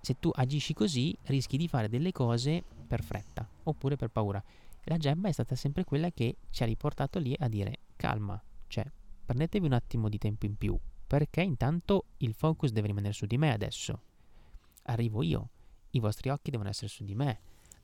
[0.00, 4.42] se tu agisci così, rischi di fare delle cose per fretta oppure per paura.
[4.84, 8.84] La gemma è stata sempre quella che ci ha riportato lì a dire calma, cioè
[9.24, 10.76] prendetevi un attimo di tempo in più,
[11.10, 14.00] perché intanto il focus deve rimanere su di me adesso.
[14.84, 15.48] Arrivo io,
[15.90, 17.40] i vostri occhi devono essere su di me.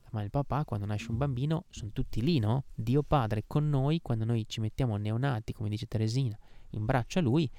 [0.09, 2.63] E il papà, quando nasce un bambino, sono tutti lì, no?
[2.73, 7.21] Dio Padre con noi, quando noi ci mettiamo neonati, come dice Teresina, in braccio a
[7.21, 7.51] Lui,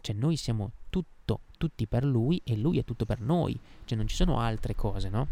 [0.00, 4.06] cioè noi siamo tutto, tutti per Lui e Lui è tutto per noi, cioè non
[4.06, 5.28] ci sono altre cose, no?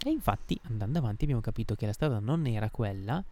[0.00, 3.24] E infatti, andando avanti, abbiamo capito che la strada non era quella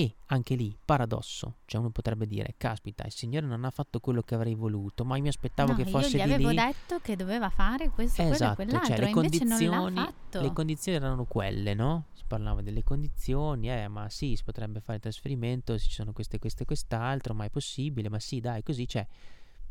[0.00, 4.22] e anche lì, paradosso, cioè uno potrebbe dire, caspita, il Signore non ha fatto quello
[4.22, 6.56] che avrei voluto, ma io mi aspettavo No, che fosse io gli di avevo lì.
[6.56, 9.96] detto che doveva fare questo, quello e Esatto, quell'altro, cioè le invece non l'ha condizioni,
[9.96, 10.40] fatto.
[10.40, 12.04] le condizioni erano quelle, no?
[12.12, 16.38] Si parlava delle condizioni, eh, ma sì, si potrebbe fare il trasferimento, ci sono queste,
[16.38, 19.06] queste, quest'altro, ma è possibile, ma sì, dai, così, cioè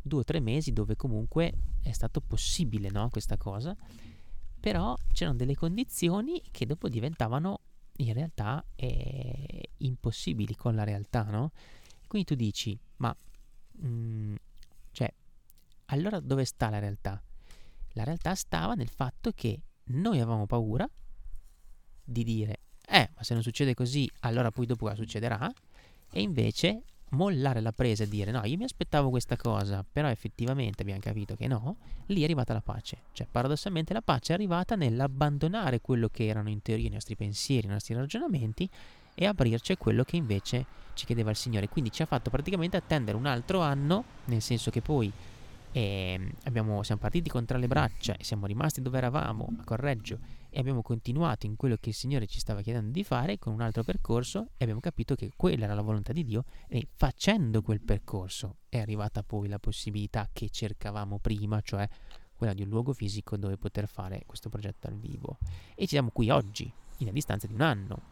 [0.00, 3.08] due o tre mesi dove comunque è stato possibile, no?
[3.10, 3.76] Questa cosa,
[4.60, 7.60] però c'erano delle condizioni che dopo diventavano
[7.98, 11.52] in realtà eh, impossibili con la realtà, no?
[12.06, 13.14] Quindi tu dici, ma
[13.84, 14.34] mm,
[14.92, 15.12] cioè,
[15.86, 17.22] allora dove sta la realtà?
[17.92, 20.88] La realtà stava nel fatto che noi avevamo paura
[22.04, 25.50] di dire, eh, ma se non succede così, allora poi dopo succederà?
[26.10, 30.82] E invece mollare la presa e dire, no, io mi aspettavo questa cosa, però effettivamente
[30.82, 33.02] abbiamo capito che no, lì è arrivata la pace.
[33.12, 37.66] Cioè, paradossalmente la pace è arrivata nell'abbandonare quello che erano in teoria i nostri pensieri,
[37.66, 38.68] i nostri ragionamenti
[39.14, 41.68] e aprirci a quello che invece ci chiedeva il Signore.
[41.68, 45.12] Quindi ci ha fatto praticamente attendere un altro anno, nel senso che poi
[45.70, 50.18] e abbiamo, siamo partiti con tra le braccia e siamo rimasti dove eravamo a Correggio
[50.58, 53.60] e abbiamo continuato in quello che il Signore ci stava chiedendo di fare con un
[53.60, 57.80] altro percorso e abbiamo capito che quella era la volontà di Dio e facendo quel
[57.80, 61.88] percorso è arrivata poi la possibilità che cercavamo prima, cioè
[62.34, 65.38] quella di un luogo fisico dove poter fare questo progetto al vivo.
[65.76, 68.06] E ci siamo qui oggi, in a distanza di un anno.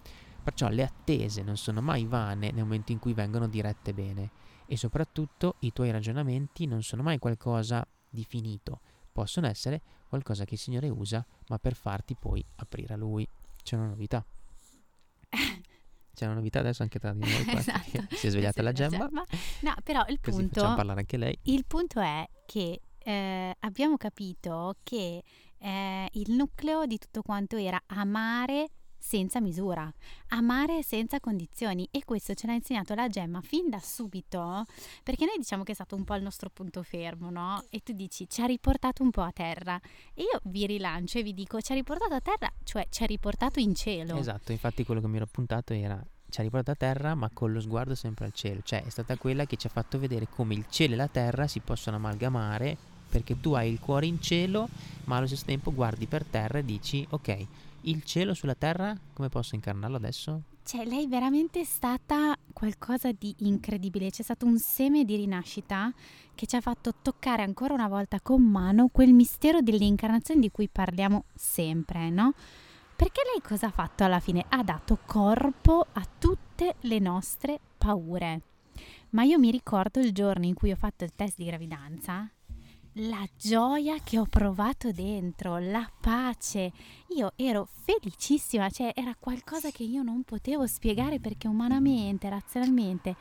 [0.45, 4.31] Perciò le attese non sono mai vane nel momento in cui vengono dirette bene
[4.67, 8.83] e soprattutto i tuoi ragionamenti non sono mai qualcosa di finito,
[9.17, 13.27] possono essere qualcosa che il Signore usa, ma per farti poi aprire a Lui.
[13.63, 14.23] C'è una novità.
[16.15, 17.45] C'è una novità adesso anche tra di noi.
[17.45, 18.15] qua, Esatto.
[18.15, 21.39] Si è svegliata la gemma, No, però il così punto, facciamo parlare anche lei.
[21.45, 25.23] il punto è che eh, abbiamo capito che
[25.59, 28.69] eh, il nucleo di tutto quanto era amare
[29.07, 29.89] senza misura,
[30.31, 34.65] amare senza condizioni e questo ce l'ha insegnato la Gemma fin da subito,
[35.05, 37.63] perché noi diciamo che è stato un po' il nostro punto fermo, no?
[37.71, 39.81] E tu dici ci ha riportato un po' a terra
[40.13, 43.07] e io vi rilancio e vi dico ci ha riportato a terra, cioè ci ha
[43.07, 44.17] riportato in cielo.
[44.17, 47.53] Esatto, infatti quello che mi ero appuntato era ci ha riportato a terra ma con
[47.53, 50.55] lo sguardo sempre al cielo, cioè è stata quella che ci ha fatto vedere come
[50.55, 52.77] il cielo e la terra si possono amalgamare
[53.09, 54.69] perché tu hai il cuore in cielo
[55.05, 57.47] ma allo stesso tempo guardi per terra e dici ok,
[57.87, 60.43] il cielo sulla terra come posso incarnarlo adesso?
[60.63, 64.11] Cioè, lei veramente è stata qualcosa di incredibile.
[64.11, 65.93] C'è stato un seme di rinascita
[66.35, 70.69] che ci ha fatto toccare ancora una volta con mano quel mistero dell'incarnazione di cui
[70.69, 72.33] parliamo sempre, no?
[72.97, 74.45] Perché lei cosa ha fatto alla fine?
[74.49, 78.41] Ha dato corpo a tutte le nostre paure.
[79.11, 82.29] Ma io mi ricordo il giorno in cui ho fatto il test di gravidanza,
[82.99, 86.73] la gioia che ho provato dentro, la pace.
[87.09, 93.17] Io ero felicissima, cioè era qualcosa che io non potevo spiegare perché umanamente, razionalmente,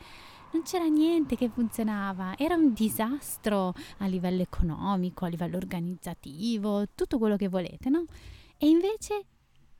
[0.52, 2.36] non c'era niente che funzionava.
[2.38, 8.04] Era un disastro a livello economico, a livello organizzativo, tutto quello che volete, no?
[8.56, 9.26] E invece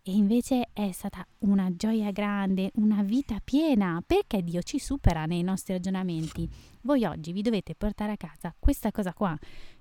[0.08, 5.42] e invece è stata una gioia grande, una vita piena, perché Dio ci supera nei
[5.42, 6.48] nostri ragionamenti.
[6.82, 9.36] Voi oggi vi dovete portare a casa questa cosa qua,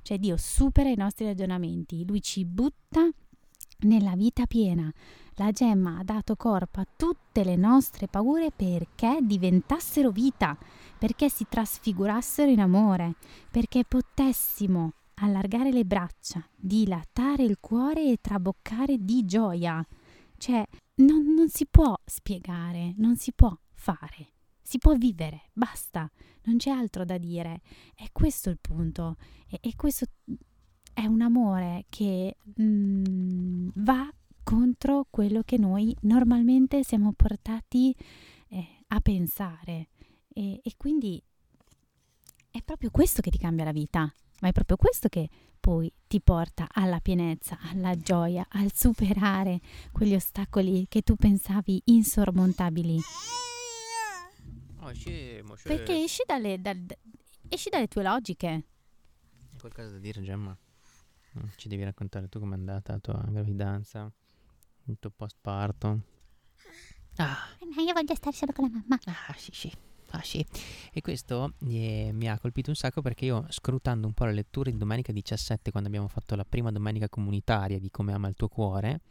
[0.05, 3.09] cioè Dio supera i nostri ragionamenti, Lui ci butta
[3.79, 4.93] nella vita piena.
[5.37, 10.55] La gemma ha dato corpo a tutte le nostre paure perché diventassero vita,
[10.99, 13.15] perché si trasfigurassero in amore,
[13.49, 19.83] perché potessimo allargare le braccia, dilatare il cuore e traboccare di gioia.
[20.37, 20.63] Cioè,
[20.97, 24.34] non, non si può spiegare, non si può fare.
[24.67, 26.09] Si può vivere, basta,
[26.45, 27.61] non c'è altro da dire.
[27.93, 29.17] È questo il punto.
[29.47, 30.07] E, e questo
[30.91, 34.11] è un amore che mm, va
[34.43, 37.95] contro quello che noi normalmente siamo portati
[38.47, 39.89] eh, a pensare.
[40.33, 41.21] E, e quindi
[42.49, 46.21] è proprio questo che ti cambia la vita, ma è proprio questo che poi ti
[46.21, 49.59] porta alla pienezza, alla gioia, al superare
[49.91, 52.99] quegli ostacoli che tu pensavi insormontabili.
[54.85, 55.75] Oh, scemo, scemo.
[55.75, 56.85] Perché esci dalle, dal-
[57.49, 58.47] esci dalle tue logiche.
[58.47, 60.55] Hai qualcosa da dire, Gemma?
[61.39, 64.11] Mm, Ci devi raccontare tu com'è andata la tua gravidanza,
[64.85, 66.01] il tuo postparto.
[67.17, 67.37] Ah,
[67.75, 68.99] No, io voglio stare solo con la mamma.
[69.27, 69.71] ah, sì, sì.
[70.11, 70.45] Ah, sì.
[70.93, 74.71] E questo eh, mi ha colpito un sacco perché io, scrutando un po' le letture
[74.71, 78.47] di domenica 17, quando abbiamo fatto la prima domenica comunitaria di Come ama il tuo
[78.47, 79.01] cuore,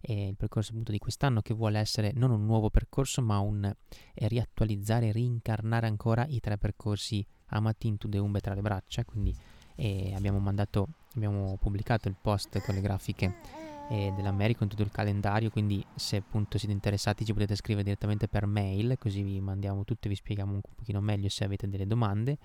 [0.00, 3.64] e il percorso appunto di quest'anno che vuole essere non un nuovo percorso, ma un
[3.64, 9.04] eh, riattualizzare, rincarnare ancora i tre percorsi Amati into the umbe tra le braccia.
[9.04, 9.34] Quindi
[9.76, 13.34] eh, abbiamo mandato, abbiamo pubblicato il post con le grafiche
[13.90, 18.28] e dell'America con tutto il calendario, quindi se appunto siete interessati ci potete scrivere direttamente
[18.28, 21.88] per mail, così vi mandiamo tutto e vi spieghiamo un pochino meglio se avete delle
[21.88, 22.38] domande.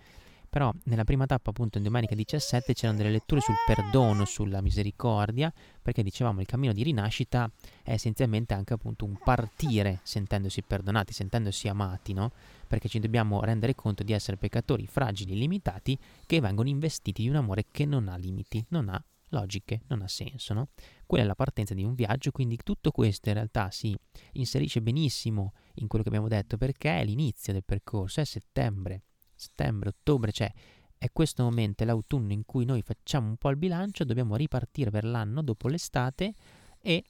[0.56, 5.54] Però nella prima tappa, appunto, in domenica 17 c'erano delle letture sul perdono, sulla misericordia,
[5.82, 7.52] perché dicevamo il cammino di rinascita
[7.84, 12.32] è essenzialmente anche appunto un partire sentendosi perdonati, sentendosi amati, no?
[12.68, 17.36] Perché ci dobbiamo rendere conto di essere peccatori fragili, limitati, che vengono investiti di un
[17.36, 20.70] amore che non ha limiti, non ha logiche, non ha senso, no?
[21.06, 23.94] Quella è la partenza di un viaggio, quindi tutto questo in realtà si
[24.32, 29.02] inserisce benissimo in quello che abbiamo detto perché è l'inizio del percorso, è settembre
[29.36, 30.52] settembre, ottobre, cioè
[30.98, 34.90] è questo momento, è l'autunno in cui noi facciamo un po' il bilancio, dobbiamo ripartire
[34.90, 36.34] per l'anno dopo l'estate
[36.80, 37.04] e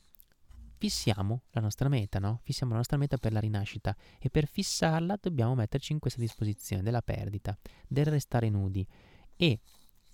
[0.77, 2.39] fissiamo la nostra meta, no?
[2.43, 6.83] Fissiamo la nostra meta per la rinascita e per fissarla dobbiamo metterci in questa disposizione
[6.83, 7.57] della perdita,
[7.87, 8.85] del restare nudi
[9.35, 9.59] e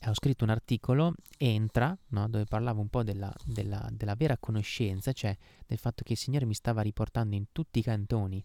[0.05, 2.27] ho scritto un articolo, Entra, no?
[2.27, 6.45] dove parlavo un po' della, della, della vera conoscenza, cioè del fatto che il Signore
[6.45, 8.43] mi stava riportando in tutti i cantoni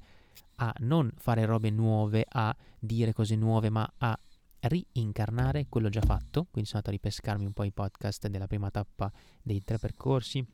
[0.56, 4.18] a non fare robe nuove, a dire cose nuove, ma a
[4.60, 6.46] rincarnare quello già fatto.
[6.50, 10.44] Quindi sono andato a ripescarmi un po' i podcast della prima tappa dei tre percorsi,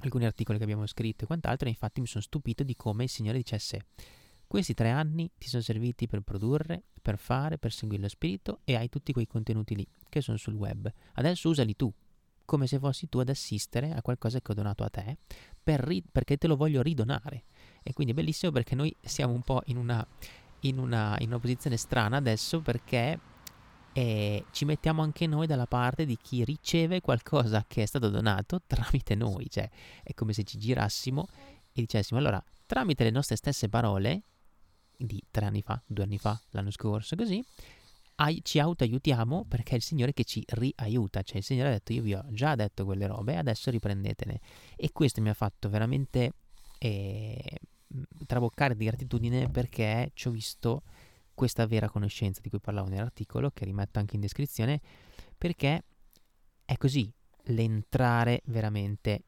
[0.00, 3.10] alcuni articoli che abbiamo scritto e quant'altro, e infatti mi sono stupito di come il
[3.10, 3.86] Signore dicesse
[4.46, 8.76] questi tre anni ti sono serviti per produrre, per fare, per seguire lo spirito e
[8.76, 10.88] hai tutti quei contenuti lì che sono sul web.
[11.14, 11.92] Adesso usali tu,
[12.44, 15.16] come se fossi tu ad assistere a qualcosa che ho donato a te
[15.60, 17.44] per ri- perché te lo voglio ridonare.
[17.84, 20.04] E quindi è bellissimo perché noi siamo un po' in una,
[20.60, 23.20] in una, in una posizione strana adesso perché
[23.92, 28.60] eh, ci mettiamo anche noi dalla parte di chi riceve qualcosa che è stato donato
[28.66, 29.48] tramite noi.
[29.48, 29.70] Cioè
[30.02, 31.28] è come se ci girassimo
[31.72, 34.22] e dicessimo allora tramite le nostre stesse parole
[34.96, 37.44] di tre anni fa, due anni fa, l'anno scorso, così
[38.16, 41.92] ai, ci autoaiutiamo perché è il Signore che ci riaiuta, cioè il Signore ha detto
[41.92, 44.40] io vi ho già detto quelle robe, adesso riprendetene.
[44.76, 46.32] E questo mi ha fatto veramente
[46.78, 47.58] eh,
[48.26, 50.82] traboccare di gratitudine perché ci ho visto
[51.34, 54.80] questa vera conoscenza di cui parlavo nell'articolo, che rimetto anche in descrizione,
[55.36, 55.84] perché
[56.64, 57.12] è così
[57.48, 59.24] l'entrare veramente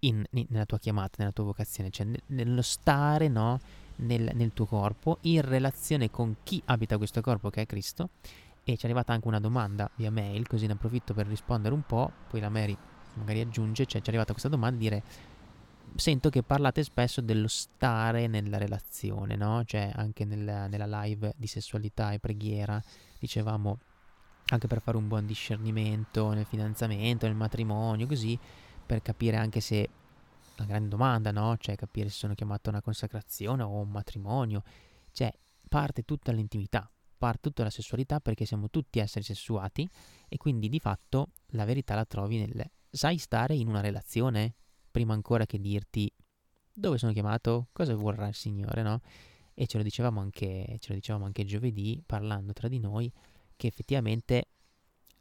[0.00, 3.60] in, in, nella tua chiamata, nella tua vocazione, cioè nello stare, no?
[3.96, 8.10] nel, nel tuo corpo, in relazione con chi abita questo corpo che è Cristo.
[8.66, 11.82] E ci è arrivata anche una domanda via mail, così ne approfitto per rispondere un
[11.82, 12.74] po', poi la Mary
[13.14, 15.02] magari aggiunge, cioè ci è arrivata questa domanda di dire
[15.96, 19.64] sento che parlate spesso dello stare nella relazione, no?
[19.64, 22.82] Cioè anche nel, nella live di sessualità e preghiera
[23.18, 23.78] dicevamo
[24.46, 28.38] anche per fare un buon discernimento nel fidanzamento, nel matrimonio, così
[28.84, 29.88] per capire anche se
[30.58, 31.56] una grande domanda, no?
[31.56, 34.62] Cioè capire se sono chiamato a una consacrazione o un matrimonio.
[35.12, 35.32] Cioè
[35.68, 39.88] parte tutta l'intimità, parte tutta la sessualità perché siamo tutti esseri sessuati
[40.28, 44.54] e quindi di fatto la verità la trovi nel sai stare in una relazione
[44.94, 46.08] prima ancora che dirti
[46.72, 49.00] dove sono chiamato, cosa vorrà il Signore, no?
[49.52, 53.10] E ce lo dicevamo anche, ce lo dicevamo anche giovedì parlando tra di noi
[53.56, 54.46] che effettivamente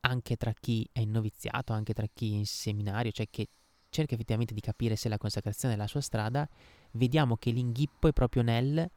[0.01, 3.47] anche tra chi è in noviziato, anche tra chi è in seminario, cioè che
[3.89, 6.47] cerca effettivamente di capire se la consacrazione è la sua strada,
[6.91, 8.87] vediamo che l'inghippo è proprio nel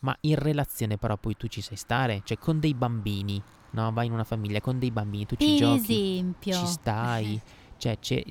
[0.00, 3.90] ma in relazione però poi tu ci sai stare, cioè con dei bambini, no?
[3.92, 6.52] Vai in una famiglia con dei bambini, tu ci per giochi, esempio.
[6.52, 7.40] ci stai,
[7.78, 8.24] cioè ti,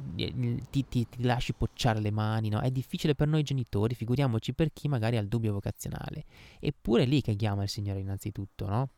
[0.69, 2.60] ti, ti, lasci pocciare le mani, no?
[2.60, 6.25] È difficile per noi genitori, figuriamoci per chi magari ha il dubbio vocazionale.
[6.60, 8.89] Eppure lì che chiama il Signore innanzitutto, no?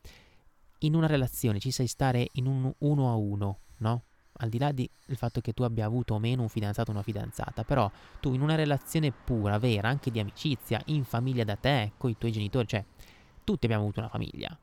[0.79, 4.03] In una relazione ci sai stare in un uno a uno, no?
[4.39, 7.01] al di là del fatto che tu abbia avuto o meno un fidanzato o una
[7.01, 11.93] fidanzata, però tu in una relazione pura, vera, anche di amicizia, in famiglia da te,
[11.97, 12.86] con i tuoi genitori, cioè
[13.43, 14.55] tutti abbiamo avuto una famiglia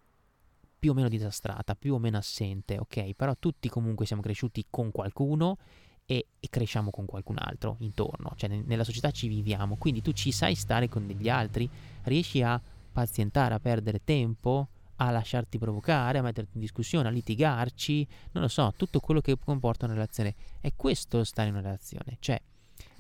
[0.85, 3.15] più o meno disastrata, più o meno assente, ok?
[3.15, 5.57] Però tutti comunque siamo cresciuti con qualcuno
[6.05, 10.13] e, e cresciamo con qualcun altro intorno, cioè ne, nella società ci viviamo, quindi tu
[10.13, 11.67] ci sai stare con degli altri,
[12.03, 12.61] riesci a
[12.93, 18.49] pazientare, a perdere tempo, a lasciarti provocare, a metterti in discussione, a litigarci, non lo
[18.49, 20.35] so, tutto quello che comporta una relazione.
[20.61, 22.19] È questo stare in una relazione.
[22.21, 22.39] Cioè,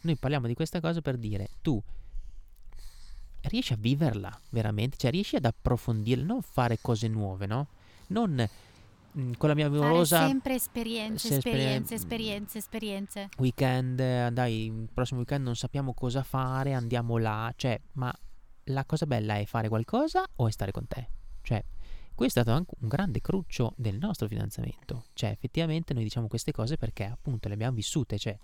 [0.04, 1.82] noi parliamo di questa cosa per dire, tu
[3.48, 7.68] riesci a viverla veramente, cioè riesci ad approfondire, non fare cose nuove, no?
[8.08, 8.48] Non
[9.12, 13.28] mh, con la mia amorosa Fare sempre esperienze, se- esperienze, esperienze, esperienze.
[13.38, 18.12] weekend, eh, dai, il prossimo weekend non sappiamo cosa fare, andiamo là, cioè, ma
[18.68, 21.08] la cosa bella è fare qualcosa o è stare con te?
[21.42, 21.62] Cioè,
[22.14, 25.06] questo è stato anche un grande cruccio del nostro fidanzamento.
[25.14, 28.18] Cioè, effettivamente noi diciamo queste cose perché appunto le abbiamo vissute.
[28.18, 28.38] Cioè,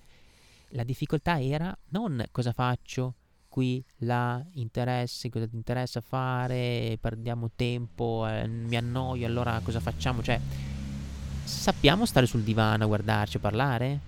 [0.70, 3.14] la difficoltà era non cosa faccio
[3.50, 10.22] qui, là, interessi, cosa ti interessa fare, perdiamo tempo, eh, mi annoio, allora cosa facciamo?
[10.22, 10.40] Cioè,
[11.44, 14.00] sappiamo stare sul divano a guardarci, a parlare?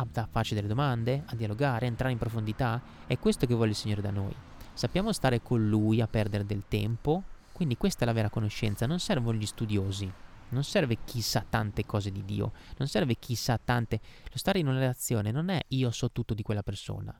[0.00, 2.80] a, farci delle domande, a dialogare, a entrare in profondità.
[3.06, 4.34] È questo che vuole il Signore da noi.
[4.72, 7.22] Sappiamo stare con Lui a perdere del tempo,
[7.52, 10.10] quindi questa è la vera conoscenza, non servono gli studiosi,
[10.50, 14.00] non serve chissà tante cose di Dio, non serve chissà tante...
[14.30, 17.14] Lo stare in una relazione non è io so tutto di quella persona,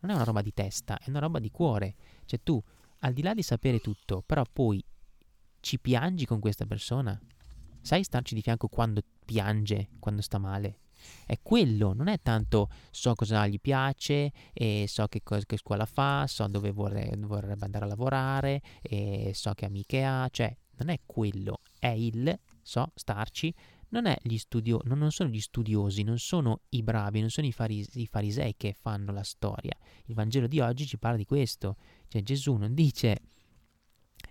[0.00, 1.94] non è una roba di testa, è una roba di cuore.
[2.24, 2.62] Cioè tu,
[3.00, 4.82] al di là di sapere tutto, però poi
[5.60, 7.18] ci piangi con questa persona?
[7.82, 10.80] Sai starci di fianco quando piange, quando sta male?
[11.24, 14.32] È quello, non è tanto so cosa gli piace,
[14.84, 18.60] so che, cosa, che scuola fa, so dove vorre, vorrebbe andare a lavorare,
[19.32, 23.54] so che amiche ha, cioè non è quello, è il so starci,
[23.90, 27.94] non, studio, non, non sono gli studiosi, non sono i bravi, non sono i, faris-
[27.94, 29.76] i farisei che fanno la storia.
[30.06, 31.76] Il Vangelo di oggi ci parla di questo,
[32.08, 33.20] cioè Gesù non dice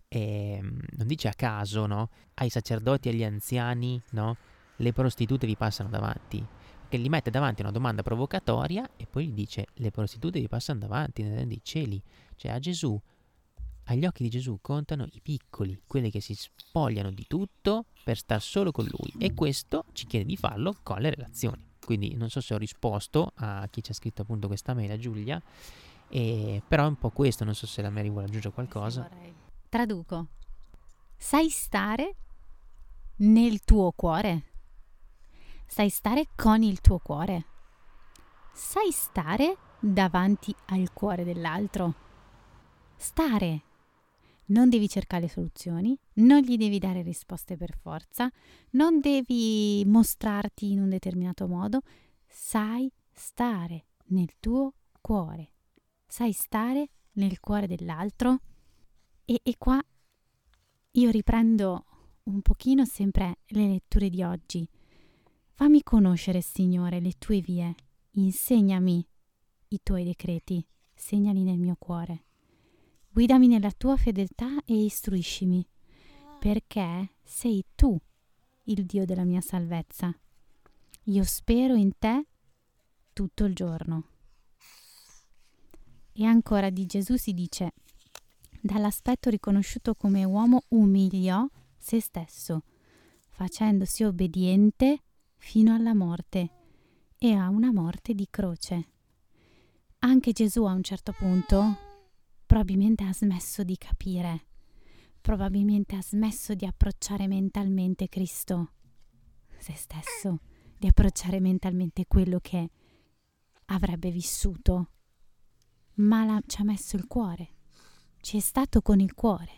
[0.09, 2.09] eh, non dice a caso, no?
[2.35, 4.37] Ai sacerdoti e agli anziani, no?
[4.77, 6.45] Le prostitute vi passano davanti.
[6.87, 10.79] Che gli mette davanti una domanda provocatoria e poi gli dice le prostitute vi passano
[10.79, 12.01] davanti nei cieli.
[12.35, 12.99] Cioè a Gesù,
[13.93, 18.41] agli occhi di Gesù contano i piccoli, quelli che si spogliano di tutto per star
[18.41, 19.13] solo con lui.
[19.17, 21.67] E questo ci chiede di farlo con le relazioni.
[21.83, 24.97] Quindi non so se ho risposto a chi ci ha scritto appunto questa mail, a
[24.97, 25.41] Giulia,
[26.07, 29.09] e, però è un po' questo, non so se la Mary vuole aggiungere qualcosa.
[29.69, 30.27] Traduco.
[31.17, 32.15] Sai stare
[33.17, 34.43] nel tuo cuore?
[35.65, 37.45] Sai stare con il tuo cuore?
[38.53, 41.93] Sai stare davanti al cuore dell'altro?
[42.95, 43.63] Stare.
[44.49, 48.31] Non devi cercare soluzioni, non gli devi dare risposte per forza,
[48.71, 51.81] non devi mostrarti in un determinato modo,
[52.27, 55.51] sai stare nel tuo cuore.
[56.07, 58.39] Sai stare nel cuore dell'altro?
[59.25, 59.79] E, e qua
[60.93, 61.85] io riprendo
[62.23, 64.67] un pochino sempre le letture di oggi.
[65.53, 67.75] Fammi conoscere, Signore, le tue vie.
[68.11, 69.05] Insegnami
[69.69, 70.65] i tuoi decreti.
[70.95, 72.23] Segnali nel mio cuore.
[73.19, 75.67] Guidami nella tua fedeltà e istruiscimi,
[76.39, 77.99] perché sei tu
[78.63, 80.17] il Dio della mia salvezza.
[81.03, 82.27] Io spero in te
[83.11, 84.03] tutto il giorno.
[86.13, 87.73] E ancora di Gesù si dice,
[88.61, 91.45] dall'aspetto riconosciuto come uomo umiliò
[91.77, 92.63] se stesso,
[93.31, 95.03] facendosi obbediente
[95.35, 96.51] fino alla morte
[97.17, 98.87] e a una morte di croce.
[99.99, 101.87] Anche Gesù a un certo punto
[102.49, 104.47] probabilmente ha smesso di capire,
[105.21, 108.71] probabilmente ha smesso di approcciare mentalmente Cristo,
[109.59, 110.39] se stesso,
[110.75, 112.71] di approcciare mentalmente quello che
[113.65, 114.89] avrebbe vissuto,
[115.97, 117.57] ma la, ci ha messo il cuore
[118.21, 119.57] ci è stato con il cuore.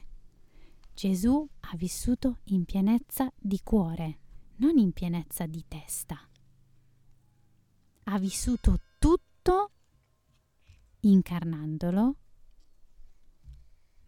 [0.94, 4.20] Gesù ha vissuto in pienezza di cuore,
[4.58, 6.20] non in pienezza di testa.
[8.04, 9.72] Ha vissuto tutto
[11.02, 12.18] incarnandolo,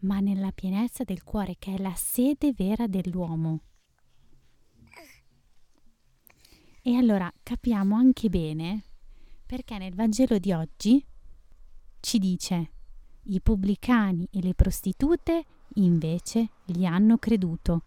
[0.04, 3.60] ma nella pienezza del cuore che è la sede vera dell'uomo.
[6.82, 8.84] E allora capiamo anche bene
[9.46, 11.04] perché nel Vangelo di oggi
[12.00, 12.70] ci dice
[13.24, 15.44] i pubblicani e le prostitute
[15.74, 17.82] invece gli hanno creduto.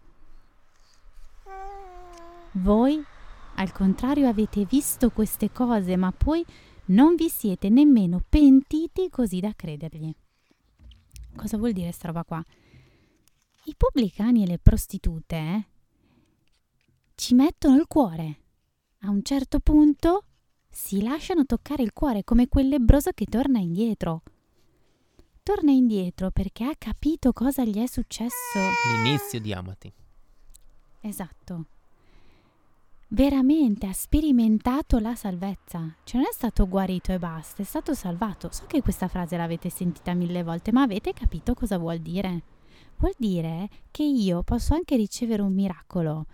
[2.52, 3.00] Voi,
[3.54, 6.44] al contrario, avete visto queste cose, ma poi
[6.86, 10.12] non vi siete nemmeno pentiti così da credergli.
[11.38, 12.44] Cosa vuol dire sta roba qua?
[13.64, 15.66] I pubblicani e le prostitute eh,
[17.14, 18.40] ci mettono il cuore.
[19.02, 20.24] A un certo punto
[20.68, 24.22] si lasciano toccare il cuore come quel lebbroso che torna indietro
[25.48, 28.58] torna indietro perché ha capito cosa gli è successo.
[28.92, 29.90] L'inizio di Amati.
[31.00, 31.64] Esatto.
[33.10, 35.94] Veramente ha sperimentato la salvezza.
[36.04, 38.50] Cioè non è stato guarito e basta, è stato salvato.
[38.52, 42.42] So che questa frase l'avete sentita mille volte, ma avete capito cosa vuol dire?
[42.98, 46.26] Vuol dire che io posso anche ricevere un miracolo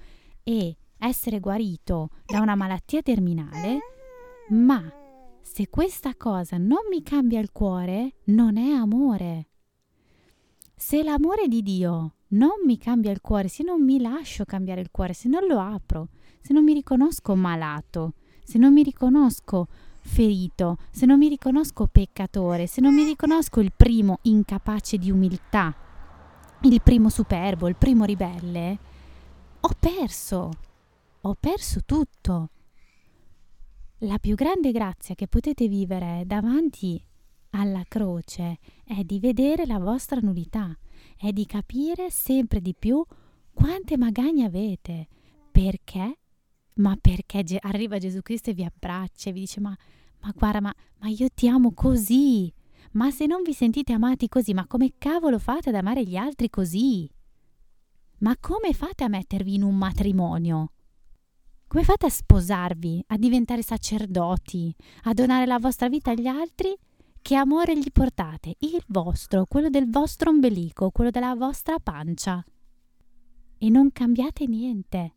[0.42, 3.78] e essere guarito da una malattia terminale,
[4.48, 4.82] ma
[5.42, 9.48] se questa cosa non mi cambia il cuore, non è amore.
[10.74, 14.90] Se l'amore di Dio non mi cambia il cuore, se non mi lascio cambiare il
[14.90, 16.08] cuore, se non lo apro,
[16.44, 18.12] se non mi riconosco malato,
[18.44, 19.66] se non mi riconosco
[20.02, 25.74] ferito, se non mi riconosco peccatore, se non mi riconosco il primo incapace di umiltà,
[26.60, 28.78] il primo superbo, il primo ribelle,
[29.58, 30.50] ho perso,
[31.22, 32.50] ho perso tutto.
[34.00, 37.02] La più grande grazia che potete vivere davanti
[37.52, 40.76] alla croce è di vedere la vostra nullità,
[41.16, 43.02] è di capire sempre di più
[43.54, 45.08] quante magagne avete,
[45.50, 46.18] perché
[46.74, 49.76] ma perché Ge- arriva Gesù Cristo e vi abbraccia e vi dice ma,
[50.20, 52.52] ma guarda, ma, ma io ti amo così.
[52.92, 56.48] Ma se non vi sentite amati così, ma come cavolo fate ad amare gli altri
[56.48, 57.10] così?
[58.18, 60.70] Ma come fate a mettervi in un matrimonio?
[61.66, 66.76] Come fate a sposarvi, a diventare sacerdoti, a donare la vostra vita agli altri?
[67.20, 68.54] Che amore gli portate?
[68.58, 72.44] Il vostro, quello del vostro ombelico, quello della vostra pancia.
[73.58, 75.14] E non cambiate niente.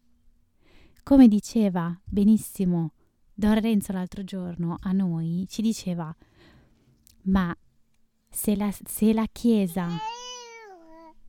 [1.08, 2.91] Come diceva benissimo
[3.34, 6.14] Don Renzo l'altro giorno a noi, ci diceva,
[7.22, 7.58] ma
[8.30, 9.88] se la, se la Chiesa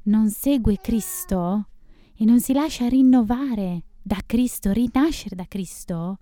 [0.03, 1.69] non segue Cristo
[2.17, 6.19] e non si lascia rinnovare da Cristo, rinascere da Cristo,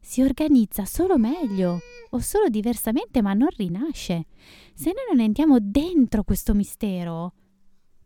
[0.00, 1.78] si organizza solo meglio
[2.10, 4.26] o solo diversamente, ma non rinasce.
[4.74, 7.32] Se noi non entriamo dentro questo mistero,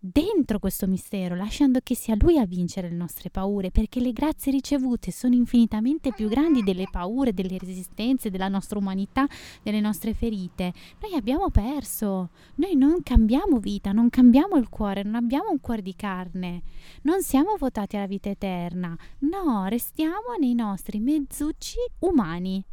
[0.02, 4.50] dentro questo mistero, lasciando che sia Lui a vincere le nostre paure, perché le grazie
[4.50, 9.26] ricevute sono infinitamente più grandi delle paure, delle resistenze, della nostra umanità,
[9.62, 10.72] delle nostre ferite.
[11.02, 15.82] Noi abbiamo perso, noi non cambiamo vita, non cambiamo il cuore, non abbiamo un cuore
[15.82, 16.62] di carne,
[17.02, 22.64] non siamo votati alla vita eterna, no, restiamo nei nostri mezzucci umani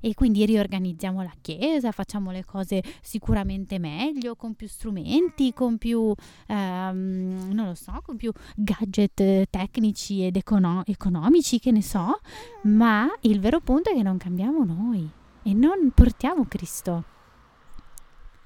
[0.00, 6.12] e quindi riorganizziamo la chiesa, facciamo le cose sicuramente meglio, con più strumenti, con più,
[6.46, 12.20] ehm, non lo so, con più gadget tecnici ed econo- economici, che ne so,
[12.62, 15.08] ma il vero punto è che non cambiamo noi
[15.42, 17.04] e non portiamo Cristo.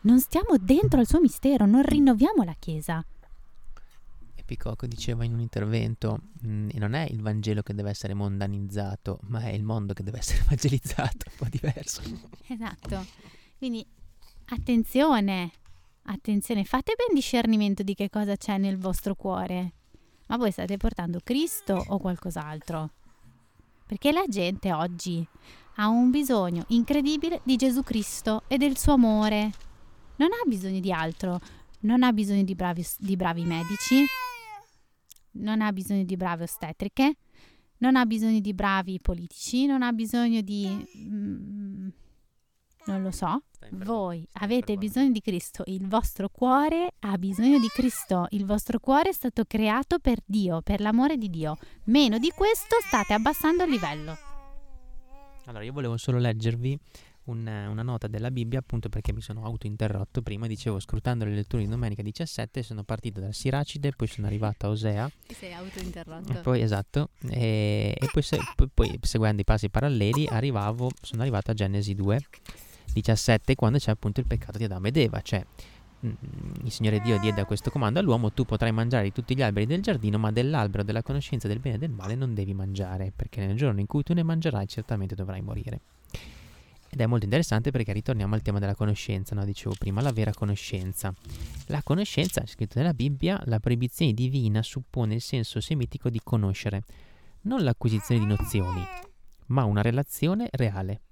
[0.03, 3.05] Non stiamo dentro al suo mistero, non rinnoviamo la Chiesa.
[4.51, 9.21] Picocco diceva in un intervento, mh, mm, non è il Vangelo che deve essere mondanizzato,
[9.29, 12.03] ma è il mondo che deve essere evangelizzato, un po' diverso.
[12.49, 13.07] Esatto.
[13.59, 13.87] Quindi
[14.47, 15.53] attenzione,
[16.03, 19.73] attenzione, fate ben discernimento di che cosa c'è nel vostro cuore.
[20.27, 22.91] Ma voi state portando Cristo o qualcos'altro?
[23.87, 25.25] Perché la gente oggi
[25.77, 29.53] ha un bisogno incredibile di Gesù Cristo e del suo amore.
[30.17, 31.41] Non ha bisogno di altro,
[31.83, 34.05] non ha bisogno di bravi, di bravi medici,
[35.33, 37.17] non ha bisogno di brave ostetriche,
[37.79, 40.87] non ha bisogno di bravi politici, non ha bisogno di...
[40.97, 41.89] Mm,
[42.87, 43.43] non lo so.
[43.73, 49.11] Voi avete bisogno di Cristo, il vostro cuore ha bisogno di Cristo, il vostro cuore
[49.11, 51.57] è stato creato per Dio, per l'amore di Dio.
[51.85, 54.17] Meno di questo state abbassando il livello.
[55.45, 56.79] Allora, io volevo solo leggervi
[57.25, 61.63] un, una nota della Bibbia appunto perché mi sono autointerrotto prima dicevo scrutando le letture
[61.63, 65.11] di domenica 17 sono partito dal Siracide poi sono arrivato a Osea.
[65.27, 66.41] Ti sei autointerrotto.
[66.41, 71.51] Poi esatto e, e poi, se, poi, poi, seguendo i passi paralleli arrivavo sono arrivato
[71.51, 72.21] a Genesi 2
[72.93, 75.45] 17 quando c'è appunto il peccato di Adamo ed Eva cioè
[76.05, 76.11] mm,
[76.65, 79.83] il Signore Dio diede questo comando all'uomo tu potrai mangiare di tutti gli alberi del
[79.83, 83.57] giardino ma dell'albero della conoscenza del bene e del male non devi mangiare perché nel
[83.57, 85.81] giorno in cui tu ne mangerai certamente dovrai morire
[86.93, 89.45] ed è molto interessante perché ritorniamo al tema della conoscenza, no?
[89.45, 91.15] dicevo prima, la vera conoscenza.
[91.67, 96.83] La conoscenza, scritto nella Bibbia, la proibizione divina suppone il senso semitico di conoscere,
[97.43, 98.83] non l'acquisizione di nozioni,
[99.47, 101.03] ma una relazione reale,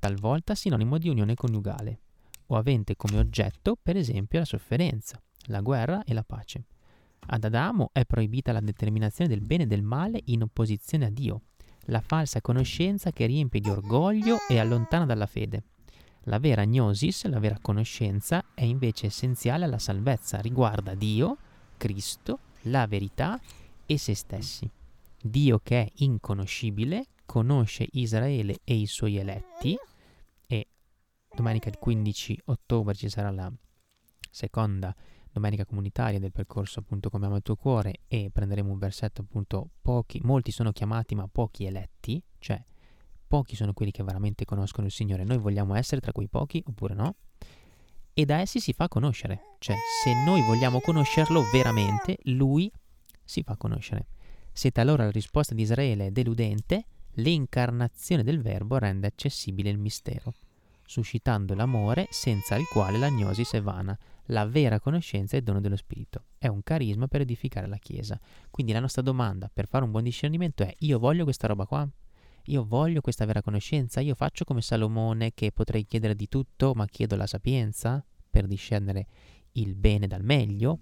[0.00, 2.00] talvolta sinonimo di unione coniugale,
[2.46, 6.64] o avente come oggetto, per esempio, la sofferenza, la guerra e la pace.
[7.26, 11.42] Ad Adamo è proibita la determinazione del bene e del male in opposizione a Dio,
[11.86, 15.64] la falsa conoscenza che riempie di orgoglio e allontana dalla fede.
[16.24, 21.36] La vera gnosis, la vera conoscenza, è invece essenziale alla salvezza, riguarda Dio,
[21.76, 23.40] Cristo, la verità
[23.86, 24.70] e se stessi.
[25.22, 29.76] Dio che è inconoscibile conosce Israele e i suoi eletti
[30.46, 30.66] e
[31.32, 33.52] domenica 15 ottobre ci sarà la
[34.30, 34.94] seconda
[35.32, 39.70] domenica comunitaria del percorso appunto come ama il tuo cuore e prenderemo un versetto appunto
[39.80, 42.62] pochi, molti sono chiamati ma pochi eletti, cioè
[43.26, 46.94] pochi sono quelli che veramente conoscono il Signore, noi vogliamo essere tra quei pochi oppure
[46.94, 47.14] no?
[48.12, 52.70] E da essi si fa conoscere, cioè se noi vogliamo conoscerlo veramente, Lui
[53.24, 54.08] si fa conoscere.
[54.52, 60.34] Se talora la risposta di Israele è deludente, l'incarnazione del Verbo rende accessibile il mistero,
[60.84, 63.96] suscitando l'amore senza il quale la gnosis è vana,
[64.30, 68.18] la vera conoscenza è dono dello Spirito, è un carisma per edificare la Chiesa.
[68.50, 71.88] Quindi la nostra domanda per fare un buon discernimento è io voglio questa roba qua?
[72.44, 74.00] Io voglio questa vera conoscenza?
[74.00, 79.06] Io faccio come Salomone che potrei chiedere di tutto, ma chiedo la sapienza per discernere
[79.52, 80.80] il bene dal meglio?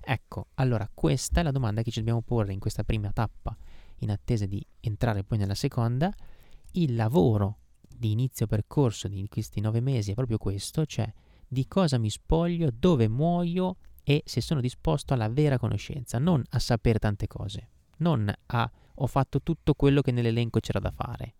[0.00, 3.56] Ecco, allora questa è la domanda che ci dobbiamo porre in questa prima tappa,
[3.98, 6.12] in attesa di entrare poi nella seconda.
[6.72, 11.10] Il lavoro di inizio percorso di questi nove mesi è proprio questo, cioè
[11.54, 16.58] di cosa mi spoglio, dove muoio e se sono disposto alla vera conoscenza, non a
[16.58, 21.34] sapere tante cose, non a ho fatto tutto quello che nell'elenco c'era da fare.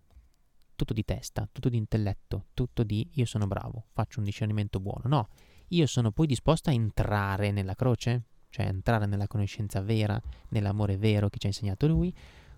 [0.74, 5.02] Tutto di testa, tutto di intelletto, tutto di io sono bravo, faccio un discernimento buono.
[5.04, 5.28] No,
[5.68, 11.28] io sono poi disposto a entrare nella croce, cioè entrare nella conoscenza vera, nell'amore vero
[11.28, 12.12] che ci ha insegnato lui.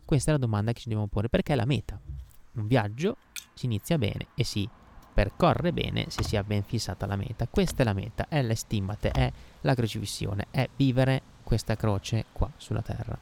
[0.04, 2.00] Questa è la domanda che ci dobbiamo porre, perché è la meta.
[2.52, 3.16] Un viaggio
[3.52, 4.66] si inizia bene e si
[5.16, 7.48] percorre bene se si ha ben fissata la meta.
[7.48, 12.82] Questa è la meta, è l'estimate, è la crocifissione, è vivere questa croce qua sulla
[12.82, 13.18] terra.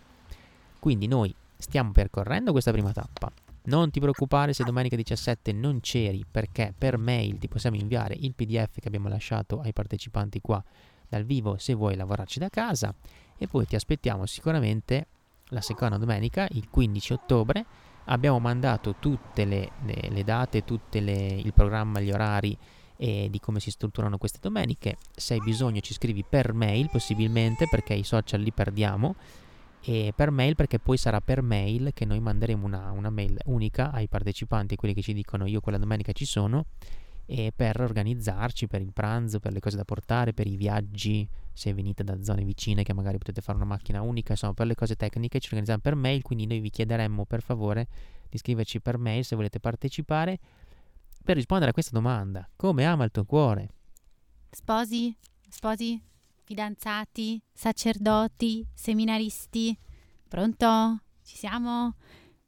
[0.81, 3.31] Quindi noi stiamo percorrendo questa prima tappa.
[3.67, 8.35] Non ti preoccupare se domenica 17 non c'eri perché per mail ti possiamo inviare il
[8.35, 10.63] PDF che abbiamo lasciato ai partecipanti qua
[11.09, 12.93] dal vivo se vuoi lavorarci da casa
[13.39, 15.07] e poi ti aspettiamo sicuramente
[15.51, 17.65] la seconda domenica, il 15 ottobre.
[18.07, 22.57] Abbiamo mandato tutte le, le, le date, tutto il programma, gli orari
[22.97, 24.97] e di come si strutturano queste domeniche.
[25.15, 29.17] Se hai bisogno ci scrivi per mail possibilmente perché i social li perdiamo
[29.83, 33.91] e per mail perché poi sarà per mail che noi manderemo una, una mail unica
[33.93, 36.67] ai partecipanti, quelli che ci dicono io quella domenica ci sono
[37.27, 41.73] e per organizzarci per il pranzo, per le cose da portare, per i viaggi, se
[41.73, 44.97] venite da zone vicine che magari potete fare una macchina unica, insomma per le cose
[44.97, 47.87] tecniche ci organizziamo per mail, quindi noi vi chiederemmo per favore
[48.29, 50.39] di scriverci per mail se volete partecipare
[51.23, 52.49] per rispondere a questa domanda.
[52.57, 53.69] Come ama il tuo cuore?
[54.51, 55.17] Sposi?
[55.49, 56.13] Sposi?
[56.45, 59.77] fidanzati, sacerdoti, seminaristi.
[60.29, 61.01] Pronto?
[61.23, 61.95] Ci siamo?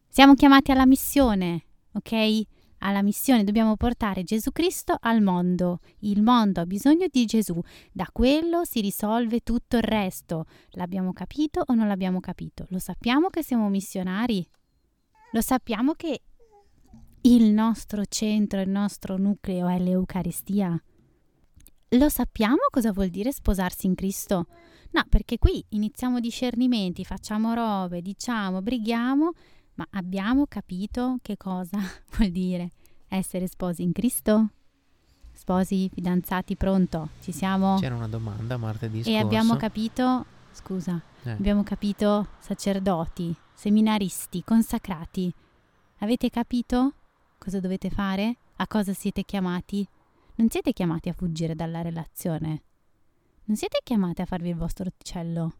[0.06, 2.42] Siamo chiamati alla missione, ok?
[2.78, 5.80] Alla missione dobbiamo portare Gesù Cristo al mondo.
[6.00, 7.60] Il mondo ha bisogno di Gesù.
[7.92, 10.44] Da quello si risolve tutto il resto.
[10.70, 12.66] L'abbiamo capito o non l'abbiamo capito?
[12.70, 14.46] Lo sappiamo che siamo missionari?
[15.32, 16.22] Lo sappiamo che
[17.22, 20.80] il nostro centro, il nostro nucleo è l'Eucaristia?
[21.90, 24.46] Lo sappiamo cosa vuol dire sposarsi in Cristo?
[24.92, 29.32] No, perché qui iniziamo discernimenti, facciamo robe, diciamo, brighiamo,
[29.76, 31.78] ma abbiamo capito che cosa
[32.16, 32.70] vuol dire
[33.08, 34.48] essere sposi in Cristo?
[35.32, 37.10] Sposi, fidanzati, pronto?
[37.20, 37.76] Ci siamo?
[37.78, 39.10] C'era una domanda martedì scorso.
[39.10, 41.30] E abbiamo capito, scusa, eh.
[41.30, 45.32] abbiamo capito sacerdoti, seminaristi, consacrati.
[45.98, 46.94] Avete capito
[47.36, 48.36] cosa dovete fare?
[48.56, 49.86] A cosa siete chiamati?
[50.36, 52.62] Non siete chiamati a fuggire dalla relazione.
[53.44, 55.52] Non siete chiamati a farvi il vostro uccello.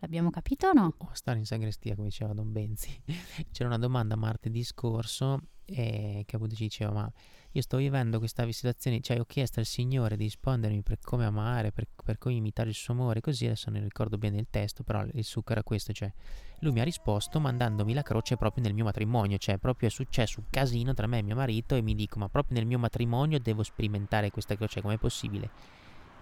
[0.00, 0.94] L'abbiamo capito o no?
[0.98, 3.02] O stare in sagrestia, come diceva Don Benzi.
[3.50, 7.12] C'era una domanda martedì scorso e che appunto ci diceva ma
[7.52, 11.72] io sto vivendo questa situazione, cioè ho chiesto al Signore di rispondermi per come amare,
[11.72, 15.04] per, per come imitare il suo amore, così adesso non ricordo bene il testo, però
[15.12, 16.12] il succo era questo, cioè
[16.60, 20.40] lui mi ha risposto mandandomi la croce proprio nel mio matrimonio, cioè proprio è successo
[20.40, 23.40] un casino tra me e mio marito e mi dico ma proprio nel mio matrimonio
[23.40, 25.50] devo sperimentare questa croce, com'è possibile?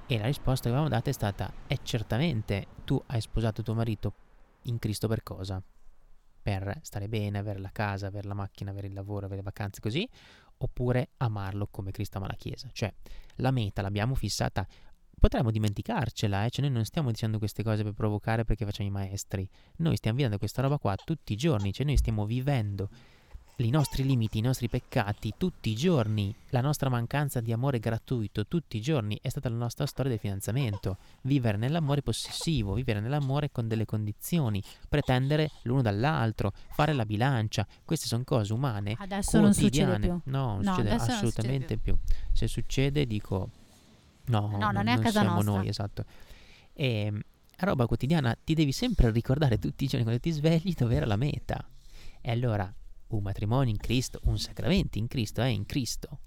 [0.08, 4.14] E la risposta che avevamo dato è stata, è certamente tu hai sposato tuo marito
[4.62, 5.62] in Cristo per cosa?
[6.46, 9.80] per stare bene, avere la casa, avere la macchina, avere il lavoro, avere le vacanze
[9.80, 10.08] così,
[10.58, 12.68] oppure amarlo come Cristo ama la Chiesa.
[12.70, 12.94] Cioè,
[13.38, 14.64] la meta l'abbiamo fissata.
[15.18, 16.50] Potremmo dimenticarcela, eh?
[16.50, 19.48] cioè noi non stiamo dicendo queste cose per provocare perché facciamo i maestri,
[19.78, 22.90] noi stiamo vivendo questa roba qua tutti i giorni, cioè noi stiamo vivendo
[23.64, 28.46] i nostri limiti, i nostri peccati tutti i giorni, la nostra mancanza di amore gratuito
[28.46, 30.98] tutti i giorni è stata la nostra storia del fidanzamento.
[31.22, 37.66] Vivere nell'amore possessivo, vivere nell'amore con delle condizioni, pretendere l'uno dall'altro, fare la bilancia.
[37.84, 38.94] Queste sono cose umane.
[38.98, 40.20] Adesso non succede più.
[40.24, 41.96] No, non no, succede assolutamente non succede più.
[41.96, 42.16] più.
[42.32, 43.50] Se succede dico
[44.26, 45.52] no, no non, è a casa siamo nostra.
[45.54, 46.04] noi, esatto.
[46.74, 47.20] E ehm,
[47.60, 51.16] roba quotidiana ti devi sempre ricordare tutti i giorni quando ti svegli dove era la
[51.16, 51.66] meta.
[52.20, 52.70] E allora
[53.08, 56.18] un matrimonio in Cristo, un sacramento in Cristo è in Cristo.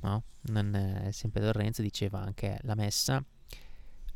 [0.00, 0.24] No?
[0.42, 3.22] Non, eh, sempre Don diceva anche la messa,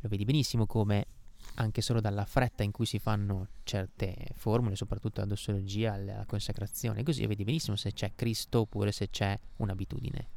[0.03, 1.07] lo vedi benissimo come
[1.55, 7.03] anche solo dalla fretta in cui si fanno certe formule, soprattutto la dossologia, la consacrazione,
[7.03, 10.29] così vedi benissimo se c'è Cristo oppure se c'è un'abitudine.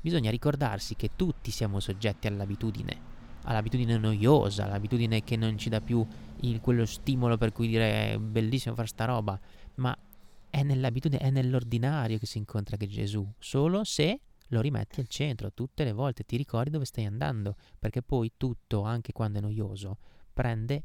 [0.00, 6.06] Bisogna ricordarsi che tutti siamo soggetti all'abitudine, all'abitudine noiosa, all'abitudine che non ci dà più
[6.40, 9.38] il, quello stimolo per cui dire è bellissimo fare sta roba,
[9.76, 9.96] ma
[10.56, 15.52] è nell'abitudine, è nell'ordinario che si incontra che Gesù, solo se lo rimetti al centro
[15.52, 19.98] tutte le volte, ti ricordi dove stai andando, perché poi tutto, anche quando è noioso,
[20.32, 20.82] prende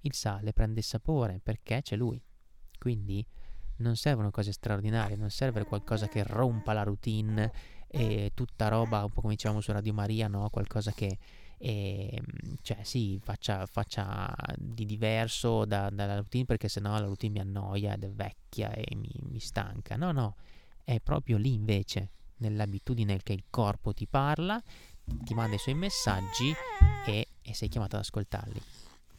[0.00, 2.20] il sale, prende il sapore, perché c'è Lui.
[2.76, 3.24] Quindi
[3.76, 7.52] non servono cose straordinarie, non serve qualcosa che rompa la routine
[7.86, 10.50] e tutta roba, un po' come dicevamo su Radio Maria, no?
[10.50, 11.16] qualcosa che
[11.58, 12.22] e
[12.62, 17.94] cioè sì faccia, faccia di diverso da, dalla routine perché sennò la routine mi annoia
[17.94, 19.96] ed è vecchia e mi, mi stanca.
[19.96, 20.36] No no
[20.84, 24.62] è proprio lì invece nell'abitudine che il corpo ti parla
[25.04, 26.52] ti manda i suoi messaggi
[27.06, 28.60] e, e sei chiamato ad ascoltarli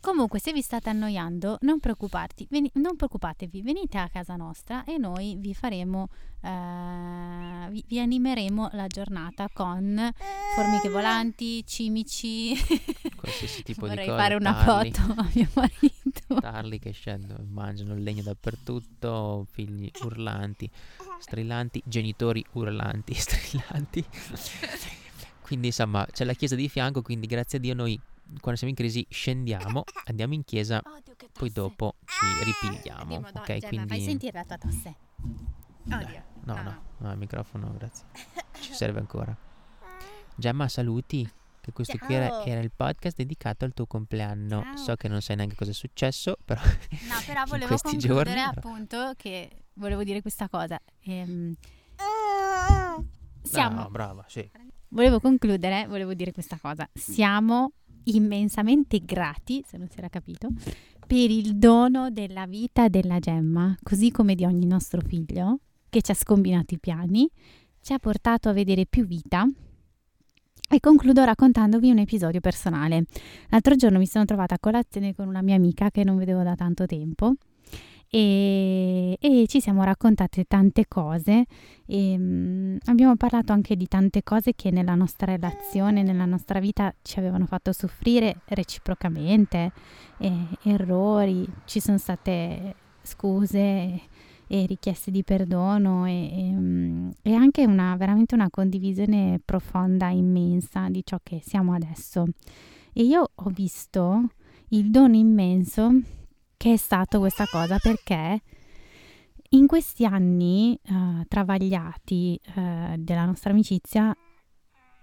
[0.08, 4.98] Comunque, se vi state annoiando, non, preoccuparti, veni- non preoccupatevi, venite a casa nostra e
[4.98, 6.08] noi vi faremo,
[6.42, 10.10] eh, vi, vi animeremo la giornata con
[10.56, 12.56] formiche volanti, cimici.
[13.18, 14.18] Qualsiasi tipo di Vorrei cosa.
[14.18, 16.36] fare una tarli, foto a mio marito.
[16.40, 20.72] Tarli che scendono, mangiano il legno dappertutto, figli urlanti,
[21.20, 24.06] strillanti, genitori urlanti, strillanti.
[25.44, 28.00] quindi insomma c'è la chiesa di fianco, quindi grazie a Dio noi
[28.40, 30.82] quando siamo in crisi scendiamo, andiamo in chiesa,
[31.34, 33.02] poi dopo ci ripigliamo.
[33.02, 33.88] Andiamo, dai, ok, quindi...
[33.88, 34.96] fai sentire la tua tosse.
[35.84, 36.24] Dai, Oddio.
[36.44, 38.06] No, no, no, no, il microfono, grazie.
[38.60, 39.36] Ci serve ancora.
[40.36, 41.30] Gemma, saluti.
[41.60, 42.46] Che questo qui era, Ciao.
[42.46, 44.62] era il podcast dedicato al tuo compleanno.
[44.62, 44.78] Ciao.
[44.78, 48.42] So che non sai neanche cosa è successo, però No, però volevo questi concludere giorni,
[48.42, 50.80] appunto che volevo dire questa cosa.
[51.02, 51.56] Ehm,
[53.42, 54.50] siamo, No, brava, sì.
[54.90, 56.88] volevo concludere, volevo dire questa cosa.
[56.94, 57.72] Siamo
[58.16, 60.50] immensamente grati, se non si era capito,
[61.06, 66.12] per il dono della vita della gemma, così come di ogni nostro figlio, che ci
[66.12, 67.30] ha scombinato i piani,
[67.82, 69.48] ci ha portato a vedere più vita.
[70.70, 73.06] E concludo raccontandovi un episodio personale.
[73.50, 76.56] L'altro giorno mi sono trovata a colazione con una mia amica che non vedevo da
[76.56, 77.36] tanto tempo
[78.10, 81.46] e, e ci siamo raccontate tante cose
[81.86, 86.94] e mm, abbiamo parlato anche di tante cose che nella nostra relazione, nella nostra vita
[87.02, 89.72] ci avevano fatto soffrire reciprocamente,
[90.18, 90.32] e
[90.64, 94.02] errori, ci sono state scuse
[94.50, 100.88] e richieste di perdono e, e, mm, e anche una, veramente una condivisione profonda, immensa
[100.90, 102.26] di ciò che siamo adesso.
[102.94, 104.30] E io ho visto
[104.70, 105.92] il dono immenso
[106.58, 108.42] che è stato questa cosa perché
[109.50, 114.14] in questi anni eh, travagliati eh, della nostra amicizia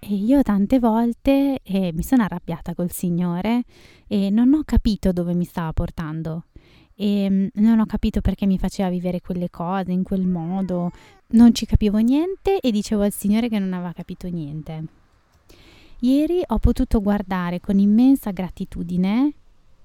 [0.09, 3.65] io tante volte eh, mi sono arrabbiata col Signore
[4.07, 6.45] e non ho capito dove mi stava portando.
[6.95, 10.91] E mm, non ho capito perché mi faceva vivere quelle cose in quel modo,
[11.29, 14.85] non ci capivo niente e dicevo al Signore che non aveva capito niente.
[16.01, 19.33] Ieri ho potuto guardare con immensa gratitudine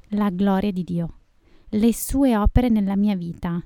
[0.10, 1.19] la gloria di Dio,
[1.72, 3.64] le sue opere nella mia vita.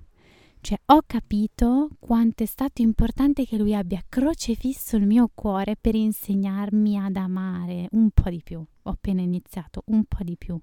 [0.59, 5.95] Cioè ho capito quanto è stato importante che lui abbia crocefisso il mio cuore per
[5.95, 8.59] insegnarmi ad amare un po' di più.
[8.83, 10.57] Ho appena iniziato, un po' di più.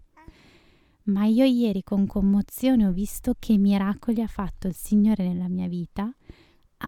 [1.05, 5.69] Ma io ieri con commozione ho visto che miracoli ha fatto il Signore nella mia
[5.69, 6.11] vita,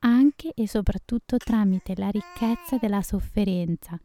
[0.00, 3.98] anche e soprattutto tramite la ricchezza della sofferenza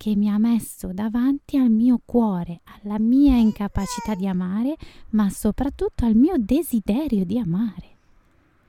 [0.00, 4.74] che mi ha messo davanti al mio cuore, alla mia incapacità di amare,
[5.10, 7.96] ma soprattutto al mio desiderio di amare,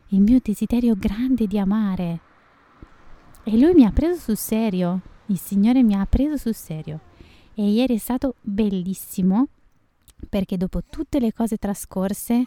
[0.08, 2.20] il mio desiderio grande di amare.
[3.44, 7.00] E lui mi ha preso sul serio, il Signore mi ha preso sul serio.
[7.54, 9.48] E ieri è stato bellissimo
[10.28, 12.44] perché dopo tutte le cose trascorse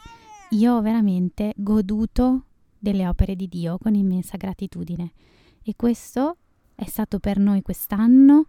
[0.51, 2.45] io ho veramente goduto
[2.78, 5.12] delle opere di Dio con immensa gratitudine.
[5.62, 6.37] E questo
[6.74, 8.49] è stato per noi quest'anno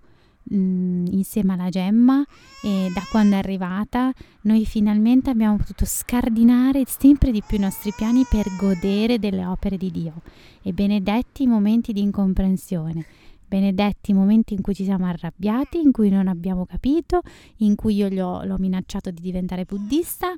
[0.50, 2.26] mh, insieme alla Gemma
[2.62, 7.92] e da quando è arrivata noi finalmente abbiamo potuto scardinare sempre di più i nostri
[7.96, 10.22] piani per godere delle opere di Dio
[10.62, 13.06] e benedetti i momenti di incomprensione
[13.48, 17.22] benedetti i momenti in cui ci siamo arrabbiati, in cui non abbiamo capito,
[17.58, 20.34] in cui io gli ho, l'ho minacciato di diventare buddista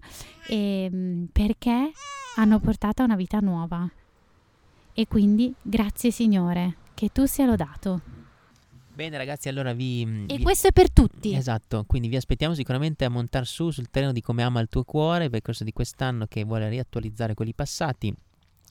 [0.48, 1.92] e, mh, perché
[2.36, 3.90] hanno portato a una vita nuova.
[4.94, 8.17] E quindi grazie Signore, che tu sia lodato.
[8.98, 10.26] Bene ragazzi, allora vi...
[10.26, 11.36] E vi- questo è per tutti.
[11.36, 14.84] Esatto, quindi vi aspettiamo sicuramente a montare su sul terreno di come ama il tuo
[14.84, 18.12] cuore per il corso di quest'anno che vuole riattualizzare quelli passati.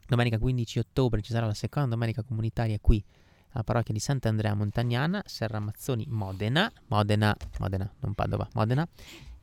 [0.08, 3.00] Domenica 15 ottobre ci sarà la seconda domenica comunitaria qui
[3.50, 8.84] alla parrocchia di Sant'Andrea Montagnana, Serra Mazzoni, Modena, Modena, Modena, non Padova, Modena.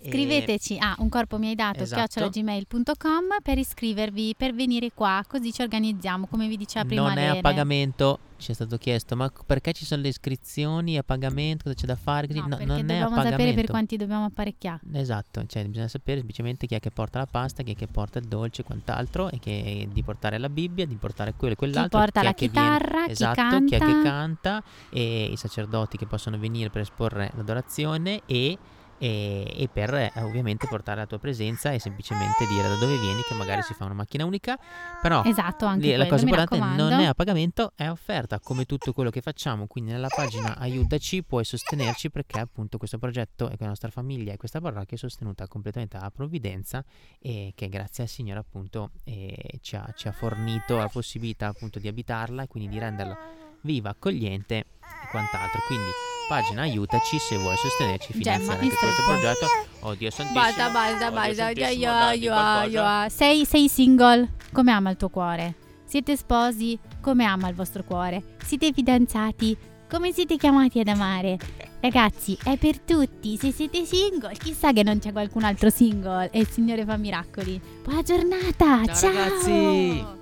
[0.09, 2.29] Scriveteci a un corpo mi hai dato Esatto.
[2.29, 7.27] gmail.com per iscrivervi, per venire qua, così ci organizziamo, come vi diceva prima Non è
[7.27, 11.75] a pagamento, ci è stato chiesto, ma perché ci sono le iscrizioni a pagamento, cosa
[11.75, 12.27] c'è da fare?
[12.27, 12.39] Così?
[12.39, 13.31] No, No, non è a dobbiamo pagamento.
[13.37, 14.79] sapere per quanti dobbiamo apparecchiare.
[14.93, 18.19] Esatto, cioè bisogna sapere semplicemente chi è che porta la pasta, chi è che porta
[18.19, 21.63] il dolce e quant'altro e che di portare la Bibbia, di portare quello e Chi
[21.63, 21.99] quell'altro.
[21.99, 23.65] porta chi la chitarra, chi Esatto, canta.
[23.65, 28.57] chi è che canta e i sacerdoti che possono venire per esporre l'adorazione e,
[29.03, 33.21] e- e per eh, ovviamente portare la tua presenza e semplicemente dire da dove vieni
[33.23, 34.57] che magari si fa una macchina unica,
[35.01, 38.93] però Esatto, anche lì la cosa importante non è a pagamento, è offerta come tutto
[38.93, 39.67] quello che facciamo.
[39.67, 44.37] Quindi nella pagina aiutaci, puoi sostenerci perché appunto questo progetto e la nostra famiglia e
[44.37, 46.81] questa parrocchia è sostenuta completamente alla provvidenza
[47.19, 51.77] e che grazie al Signore appunto eh, ci, ha, ci ha fornito la possibilità appunto
[51.77, 53.17] di abitarla e quindi di renderla
[53.63, 54.65] viva, accogliente e
[55.11, 55.59] quant'altro.
[55.67, 55.89] Quindi
[56.33, 59.09] pagina aiutaci se vuoi sostenerci Gemma, anche in questo stretto.
[59.11, 59.45] progetto.
[59.81, 60.43] Oddio santissimo.
[60.43, 61.33] Basta, basta, Oddio basta.
[61.35, 62.69] santissimo, Io, io,
[63.03, 63.09] io.
[63.09, 64.33] Sei, sei single?
[64.51, 65.55] Come ama il tuo cuore?
[65.85, 66.79] Siete sposi?
[67.01, 68.35] Come ama il vostro cuore?
[68.43, 69.55] Siete fidanzati?
[69.87, 71.37] Come siete chiamati ad amare?
[71.79, 73.37] Ragazzi, è per tutti.
[73.37, 77.61] Se siete single, chissà che non c'è qualcun altro single e il Signore fa miracoli.
[77.83, 78.85] Buona giornata.
[78.85, 80.21] Ciao, Ciao, ragazzi.